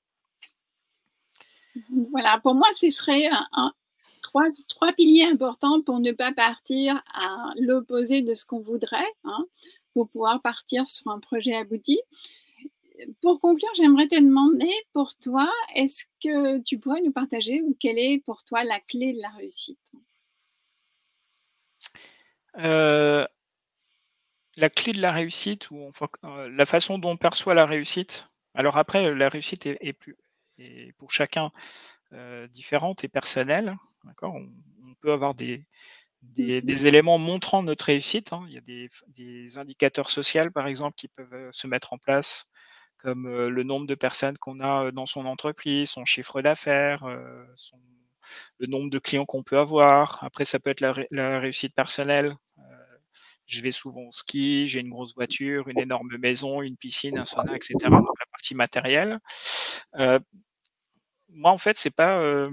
Voilà, 2.10 2.38
pour 2.40 2.54
moi, 2.54 2.68
ce 2.78 2.90
serait 2.90 3.28
un, 3.52 3.72
trois, 4.22 4.44
trois, 4.68 4.92
piliers 4.92 5.24
importants 5.24 5.82
pour 5.82 6.00
ne 6.00 6.12
pas 6.12 6.32
partir 6.32 7.02
à 7.14 7.52
l'opposé 7.58 8.22
de 8.22 8.34
ce 8.34 8.46
qu'on 8.46 8.60
voudrait, 8.60 9.12
hein, 9.24 9.46
pour 9.92 10.08
pouvoir 10.08 10.40
partir 10.40 10.88
sur 10.88 11.10
un 11.10 11.18
projet 11.18 11.54
abouti. 11.54 12.00
Pour 13.20 13.40
conclure, 13.40 13.70
j'aimerais 13.76 14.06
te 14.06 14.14
demander 14.14 14.72
pour 14.92 15.16
toi, 15.16 15.50
est-ce 15.74 16.04
que 16.22 16.58
tu 16.60 16.78
pourrais 16.78 17.00
nous 17.00 17.12
partager 17.12 17.62
ou 17.62 17.76
quelle 17.78 17.98
est 17.98 18.22
pour 18.24 18.44
toi 18.44 18.62
la 18.62 18.78
clé 18.80 19.12
de 19.12 19.20
la 19.20 19.30
réussite? 19.30 19.78
Euh, 22.58 23.26
La 24.56 24.70
clé 24.70 24.92
de 24.92 25.00
la 25.00 25.12
réussite 25.12 25.70
ou 25.70 25.90
euh, 26.24 26.48
la 26.50 26.66
façon 26.66 26.98
dont 26.98 27.10
on 27.10 27.16
perçoit 27.16 27.54
la 27.54 27.66
réussite. 27.66 28.28
Alors 28.54 28.76
après, 28.76 29.14
la 29.14 29.28
réussite 29.28 29.66
est, 29.66 29.92
plus, 29.92 30.16
pour 30.98 31.10
chacun 31.10 31.50
euh, 32.14 32.46
différente 32.48 33.02
et 33.02 33.08
personnelle. 33.08 33.76
D'accord? 34.04 34.34
On, 34.34 34.94
peut 35.00 35.12
avoir 35.12 35.34
des, 35.34 35.66
éléments 36.86 37.18
montrant 37.18 37.62
notre 37.62 37.86
réussite. 37.86 38.32
Hein. 38.32 38.44
Il 38.48 38.54
y 38.54 38.58
a 38.58 38.88
des, 39.08 39.58
indicateurs 39.58 40.10
sociaux, 40.10 40.50
par 40.52 40.66
exemple, 40.68 40.94
qui 40.96 41.08
peuvent 41.08 41.34
euh, 41.34 41.48
se 41.52 41.66
mettre 41.66 41.92
en 41.92 41.98
place, 41.98 42.46
comme 42.98 43.26
euh, 43.26 43.50
le 43.50 43.64
nombre 43.64 43.86
de 43.86 43.96
personnes 43.96 44.38
qu'on 44.38 44.60
a 44.60 44.92
dans 44.92 45.06
son 45.06 45.26
entreprise, 45.26 45.90
son 45.90 46.04
chiffre 46.04 46.40
d'affaires, 46.40 47.04
le 48.58 48.66
nombre 48.66 48.90
de 48.90 48.98
clients 48.98 49.24
qu'on 49.26 49.42
peut 49.42 49.58
avoir. 49.58 50.22
Après, 50.24 50.44
ça 50.44 50.58
peut 50.60 50.70
être 50.70 50.80
la, 50.80 51.38
réussite 51.40 51.74
personnelle. 51.74 52.34
je 53.46 53.60
vais 53.60 53.70
souvent 53.70 54.02
au 54.02 54.12
ski, 54.12 54.66
j'ai 54.66 54.80
une 54.80 54.90
grosse 54.90 55.14
voiture, 55.14 55.68
une 55.68 55.78
énorme 55.78 56.16
maison, 56.18 56.62
une 56.62 56.76
piscine, 56.76 57.18
un 57.18 57.24
sauna, 57.24 57.56
etc. 57.56 57.74
Donc 57.90 58.18
la 58.18 58.26
partie 58.30 58.54
matérielle 58.54 59.18
moi, 61.34 61.50
en 61.50 61.58
fait, 61.58 61.76
c'est 61.76 61.90
pas 61.90 62.48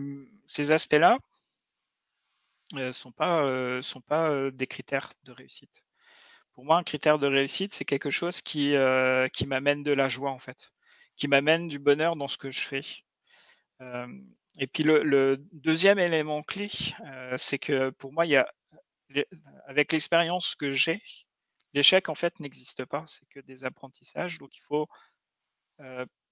ces 0.48 0.72
aspects-là 0.72 1.18
ne 2.74 2.92
sont 2.92 3.12
pas 3.12 3.82
sont 3.82 4.02
pas 4.02 4.50
des 4.52 4.68
critères 4.68 5.12
de 5.24 5.32
réussite. 5.32 5.84
Pour 6.54 6.66
moi, 6.66 6.78
un 6.78 6.84
critère 6.84 7.20
de 7.20 7.28
réussite, 7.28 7.74
c'est 7.74 7.86
quelque 7.86 8.10
chose 8.12 8.42
qui 8.42 8.76
qui 9.34 9.48
m'amène 9.48 9.84
de 9.84 9.92
la 9.92 10.10
joie 10.10 10.32
en 10.32 10.40
fait, 10.40 10.72
qui 11.16 11.28
m'amène 11.28 11.68
du 11.68 11.80
bonheur 11.80 12.16
dans 12.16 12.28
ce 12.28 12.38
que 12.38 12.52
je 12.52 12.62
fais. 12.62 12.84
Et 14.58 14.68
puis 14.68 14.84
le, 14.84 15.38
deuxième 15.54 16.00
élément 16.00 16.44
clé, 16.44 16.70
c'est 17.38 17.60
que 17.60 17.90
pour 17.92 18.12
moi, 18.12 18.26
il 18.26 18.32
y 18.32 18.36
a 18.38 18.52
avec 19.68 19.92
l'expérience 19.92 20.56
que 20.56 20.72
j'ai, 20.72 21.02
l'échec 21.74 22.08
en 22.10 22.16
fait 22.16 22.40
n'existe 22.40 22.86
pas, 22.86 23.04
c'est 23.08 23.28
que 23.30 23.40
des 23.42 23.66
apprentissages. 23.66 24.38
Donc 24.40 24.56
il 24.56 24.62
faut 24.62 24.88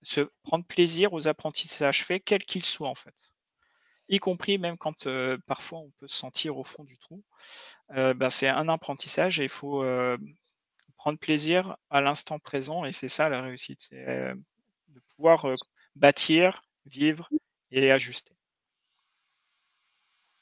se 0.01 0.21
prendre 0.43 0.65
plaisir 0.65 1.13
aux 1.13 1.27
apprentissages 1.27 2.05
faits, 2.05 2.23
quels 2.23 2.43
qu'ils 2.43 2.65
soient 2.65 2.89
en 2.89 2.95
fait. 2.95 3.33
Y 4.09 4.19
compris 4.19 4.57
même 4.57 4.77
quand 4.77 5.07
parfois 5.45 5.79
on 5.79 5.91
peut 5.99 6.07
se 6.07 6.17
sentir 6.17 6.57
au 6.57 6.63
fond 6.63 6.83
du 6.83 6.97
trou. 6.97 7.23
Ben, 7.89 8.29
c'est 8.29 8.47
un 8.47 8.67
apprentissage 8.69 9.39
et 9.39 9.43
il 9.43 9.49
faut 9.49 9.83
prendre 10.97 11.19
plaisir 11.19 11.77
à 11.89 12.01
l'instant 12.01 12.39
présent 12.39 12.83
et 12.83 12.91
c'est 12.91 13.09
ça 13.09 13.29
la 13.29 13.41
réussite, 13.41 13.81
c'est 13.81 14.05
de 14.89 15.01
pouvoir 15.15 15.45
bâtir, 15.95 16.61
vivre 16.85 17.29
et 17.71 17.91
ajuster. 17.91 18.33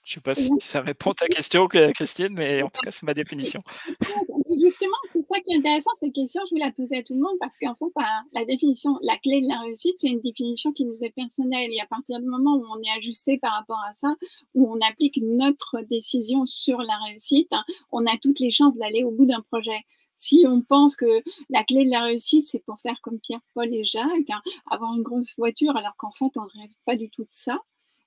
Je 0.08 0.12
ne 0.12 0.14
sais 0.14 0.22
pas 0.22 0.36
si 0.36 0.50
ça 0.60 0.80
répond 0.80 1.12
à 1.12 1.16
ta 1.16 1.28
question, 1.28 1.68
Christine, 1.68 2.34
mais 2.38 2.64
en 2.64 2.70
tout 2.70 2.80
cas, 2.82 2.92
c'est 2.92 3.04
ma 3.04 3.14
définition. 3.14 3.60
Justement, 4.64 4.96
c'est 5.12 5.22
ça 5.22 5.38
qui 5.42 5.52
est 5.52 5.58
intéressant, 5.58 5.90
cette 5.96 6.14
question, 6.14 6.42
je 6.50 6.56
vais 6.56 6.62
la 6.62 6.72
poser 6.72 7.00
à 7.00 7.04
tout 7.04 7.14
le 7.14 7.20
monde 7.20 7.36
parce 7.42 7.58
qu'en 7.60 7.76
fait, 7.76 7.92
bah, 7.94 8.22
la 8.32 8.46
définition, 8.46 8.98
la 9.02 9.18
clé 9.18 9.42
de 9.42 9.50
la 9.50 9.60
réussite, 9.60 9.96
c'est 9.98 10.08
une 10.08 10.22
définition 10.22 10.72
qui 10.72 10.86
nous 10.86 11.04
est 11.04 11.10
personnelle. 11.10 11.72
Et 11.74 11.82
à 11.82 11.88
partir 11.88 12.22
du 12.22 12.26
moment 12.26 12.56
où 12.56 12.66
on 12.74 12.82
est 12.82 12.98
ajusté 12.98 13.38
par 13.38 13.52
rapport 13.52 13.82
à 13.90 13.94
ça, 13.94 14.16
où 14.56 14.72
on 14.72 14.80
applique 14.90 15.20
notre 15.22 15.82
décision 15.90 16.46
sur 16.46 16.78
la 16.82 16.98
réussite, 17.06 17.50
hein, 17.52 17.66
on 17.92 18.06
a 18.06 18.18
toutes 18.18 18.40
les 18.40 18.52
chances 18.52 18.78
d'aller 18.78 19.04
au 19.04 19.12
bout 19.12 19.26
d'un 19.26 19.42
projet 19.52 19.82
si 20.18 20.46
on 20.48 20.62
pense 20.62 20.98
que 20.98 21.24
la 21.50 21.64
clé 21.64 21.86
de 21.86 21.92
la 21.92 22.02
réussite, 22.02 22.46
c'est 22.46 22.64
pour 22.66 22.80
faire 22.80 23.00
comme 23.02 23.20
Pierre, 23.20 23.40
Paul 23.54 23.74
et 23.74 23.86
Jacques, 23.86 24.30
hein, 24.30 24.42
avoir 24.70 24.94
une 24.94 25.04
grosse 25.04 25.36
voiture, 25.38 25.78
alors 25.78 25.96
qu'en 25.98 26.12
fait, 26.12 26.32
on 26.36 26.44
ne 26.44 26.62
rêve 26.62 26.74
pas 26.86 26.96
du 26.98 27.10
tout 27.10 27.24
de 27.24 27.30
ça, 27.30 27.60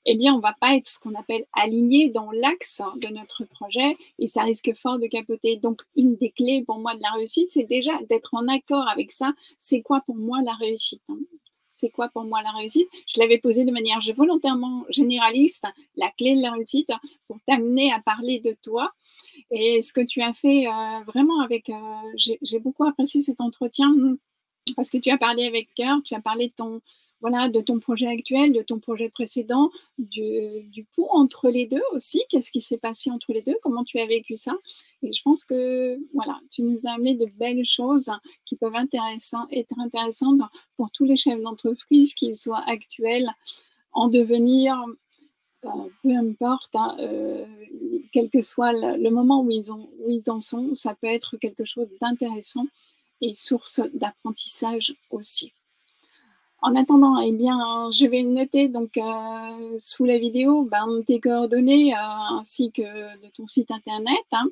eh 0.07 0.17
bien, 0.17 0.35
on 0.35 0.41
va 0.41 0.55
pas 0.61 0.77
être 0.77 0.89
ce 0.89 0.99
qu'on 0.99 1.15
appelle 1.15 1.45
aligné 1.53 2.11
dans 2.11 2.31
l'axe 2.33 2.81
de 2.97 3.09
notre 3.09 3.45
projet 3.45 3.97
et 4.19 4.29
ça 4.29 4.43
risque 4.43 4.75
fort 4.75 4.99
de 4.99 5.07
capoter. 5.07 5.57
Donc, 5.57 5.83
une 5.95 6.17
des 6.17 6.31
clés 6.31 6.65
pour 6.67 6.79
moi 6.79 6.95
de 6.95 7.03
la 7.03 7.11
réussite, 7.13 7.51
c'est 7.51 7.65
déjà 7.65 7.93
d'être 8.09 8.35
en 8.35 8.49
accord 8.49 8.89
avec 8.89 9.13
ça. 9.13 9.33
C'est 9.59 9.83
quoi 9.83 10.01
pour 10.07 10.17
moi 10.17 10.41
la 10.43 10.55
réussite 10.55 11.03
hein? 11.09 11.19
C'est 11.73 11.91
quoi 11.91 12.09
pour 12.09 12.25
moi 12.25 12.43
la 12.43 12.51
réussite? 12.51 12.89
Je 13.15 13.21
l'avais 13.21 13.39
posé 13.39 13.65
de 13.65 13.71
manière 13.71 14.01
volontairement 14.17 14.85
généraliste, 14.89 15.65
la 15.97 16.11
clé 16.11 16.35
de 16.35 16.43
la 16.43 16.51
réussite, 16.53 16.91
pour 17.29 17.41
t'amener 17.47 17.93
à 17.93 18.01
parler 18.01 18.41
de 18.41 18.57
toi. 18.63 18.93
Et 19.51 19.83
ce 19.83 19.93
que 19.93 20.01
tu 20.01 20.23
as 20.23 20.33
fait 20.33 20.67
euh, 20.67 21.01
vraiment 21.07 21.41
avec, 21.41 21.71
euh, 21.71 21.75
j'ai 22.17 22.59
beaucoup 22.59 22.85
apprécié 22.85 23.23
cet 23.23 23.41
entretien 23.41 23.93
parce 24.77 24.91
que 24.91 24.99
tu 24.99 25.11
as 25.11 25.19
parlé 25.19 25.47
avec 25.47 25.75
cœur, 25.75 25.99
tu 26.05 26.15
as 26.15 26.21
parlé 26.21 26.49
de 26.49 26.53
ton, 26.53 26.81
voilà, 27.21 27.49
de 27.49 27.61
ton 27.61 27.81
projet 27.81 28.07
actuel, 28.07 28.53
de 28.53 28.63
ton 28.63 28.79
projet 28.79 29.09
précédent, 29.11 29.71
du, 29.99 30.63
du 30.65 30.87
entre 31.13 31.49
les 31.49 31.67
deux 31.67 31.83
aussi. 31.93 32.23
Qu'est-ce 32.29 32.51
qui 32.53 32.61
s'est 32.61 32.79
passé 32.79 33.11
entre 33.11 33.33
les 33.33 33.43
deux? 33.43 33.57
Comment 33.63 33.85
tu 33.85 33.99
as 33.99 34.07
vécu 34.07 34.37
ça? 34.37 34.55
Et 35.03 35.13
je 35.13 35.23
pense 35.23 35.45
que 35.45 35.99
voilà, 36.15 36.39
tu 36.51 36.63
nous 36.63 36.87
as 36.87 36.93
amené 36.93 37.15
de 37.15 37.27
belles 37.39 37.65
choses 37.65 38.11
qui 38.47 38.57
peuvent 38.57 38.75
être 38.75 39.79
intéressantes 39.79 40.41
pour 40.77 40.91
tous 40.93 41.05
les 41.05 41.17
chefs 41.17 41.41
d'entreprise, 41.41 42.15
qu'ils 42.15 42.37
soient 42.37 42.65
actuels, 42.67 43.31
en 43.93 44.09
devenir, 44.09 44.77
euh, 45.65 45.89
peu 46.03 46.17
importe, 46.17 46.75
hein, 46.75 46.97
euh, 47.01 47.45
quel 48.13 48.31
que 48.31 48.41
soit 48.41 48.73
le, 48.73 49.11
moment 49.11 49.43
où 49.43 49.51
ils, 49.51 50.31
en 50.31 50.43
sont, 50.43 50.77
ça 50.77 50.95
peut 50.95 51.07
être 51.07 51.37
quelque 51.37 51.65
chose 51.65 51.89
d'intéressant 52.01 52.67
et 53.21 53.35
source 53.35 53.81
d'apprentissage 53.93 54.95
aussi. 55.11 55.53
En 56.63 56.75
attendant, 56.77 57.21
eh 57.21 57.33
bien, 57.33 57.91
je 57.91 58.07
vais 58.07 58.23
noter 58.23 58.69
donc 58.69 58.97
euh, 58.99 59.77
sous 59.79 60.05
la 60.05 60.19
vidéo 60.19 60.65
ben, 60.65 61.03
tes 61.07 61.21
coordonnées 61.21 61.95
euh, 61.95 62.39
ainsi 62.39 62.71
que 62.71 62.83
de 62.83 63.29
ton 63.35 63.47
site 63.47 63.71
internet. 63.71 64.25
Hein. 64.33 64.49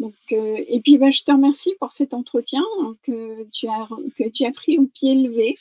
Donc, 0.00 0.14
et 0.30 0.80
puis, 0.82 0.98
ben, 0.98 1.12
je 1.12 1.22
te 1.22 1.30
remercie 1.30 1.74
pour 1.78 1.92
cet 1.92 2.12
entretien 2.12 2.64
que 3.02 3.44
tu 3.52 3.68
as 3.68 4.52
pris 4.52 4.78
au 4.78 4.86
pied 4.86 5.14
levé. 5.14 5.54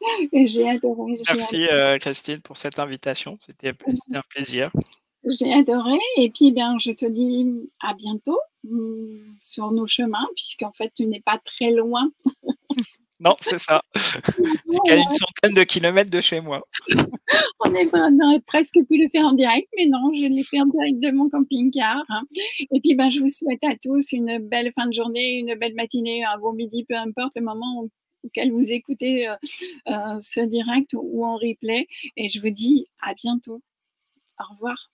J'ai 0.32 0.68
adoré. 0.68 1.14
Merci 1.34 1.64
Christine 2.00 2.40
pour 2.40 2.56
cette 2.56 2.78
invitation. 2.78 3.38
C'était 3.40 3.70
un 3.70 4.22
plaisir. 4.28 4.68
J'ai 5.24 5.52
adoré. 5.52 5.98
Et 6.16 6.30
puis, 6.30 6.50
bien, 6.50 6.76
je 6.78 6.92
te 6.92 7.06
dis 7.06 7.46
à 7.80 7.94
bientôt 7.94 8.38
mm, 8.64 9.34
sur 9.40 9.70
nos 9.70 9.86
chemins, 9.86 10.26
puisqu'en 10.34 10.72
fait, 10.72 10.92
tu 10.96 11.06
n'es 11.06 11.20
pas 11.20 11.38
très 11.38 11.70
loin. 11.70 12.10
Non, 13.22 13.36
c'est 13.38 13.58
ça. 13.58 13.82
C'est 13.94 14.78
qu'à 14.86 14.96
une 14.96 15.12
centaine 15.12 15.54
de 15.54 15.62
kilomètres 15.64 16.10
de 16.10 16.22
chez 16.22 16.40
moi. 16.40 16.66
on, 17.60 17.68
aurait 17.68 18.40
presque 18.46 18.78
pu 18.88 18.96
le 18.96 19.10
faire 19.10 19.26
en 19.26 19.34
direct, 19.34 19.68
mais 19.76 19.88
non, 19.88 20.10
je 20.14 20.24
l'ai 20.24 20.42
fait 20.42 20.58
en 20.58 20.64
direct 20.64 21.00
de 21.00 21.10
mon 21.10 21.28
camping-car. 21.28 22.02
Hein. 22.08 22.22
Et 22.72 22.80
puis, 22.80 22.94
ben, 22.94 23.10
je 23.10 23.20
vous 23.20 23.28
souhaite 23.28 23.62
à 23.64 23.74
tous 23.76 24.12
une 24.12 24.38
belle 24.38 24.72
fin 24.74 24.86
de 24.86 24.94
journée, 24.94 25.38
une 25.38 25.54
belle 25.56 25.74
matinée, 25.74 26.24
un 26.24 26.38
bon 26.38 26.54
midi, 26.54 26.86
peu 26.88 26.96
importe 26.96 27.32
le 27.36 27.42
moment 27.42 27.84
auquel 28.24 28.52
vous 28.52 28.72
écoutez 28.72 29.28
euh, 29.28 29.36
euh, 29.88 30.18
ce 30.18 30.40
direct 30.40 30.94
ou 30.94 31.24
en 31.24 31.36
replay. 31.36 31.86
Et 32.16 32.28
je 32.28 32.40
vous 32.40 32.50
dis 32.50 32.86
à 33.00 33.14
bientôt. 33.14 33.62
Au 34.38 34.52
revoir. 34.54 34.90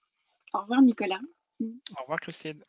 Au 0.52 0.60
revoir, 0.60 0.82
Nicolas. 0.82 1.20
Au 1.60 2.02
revoir, 2.02 2.20
Christine. 2.20 2.62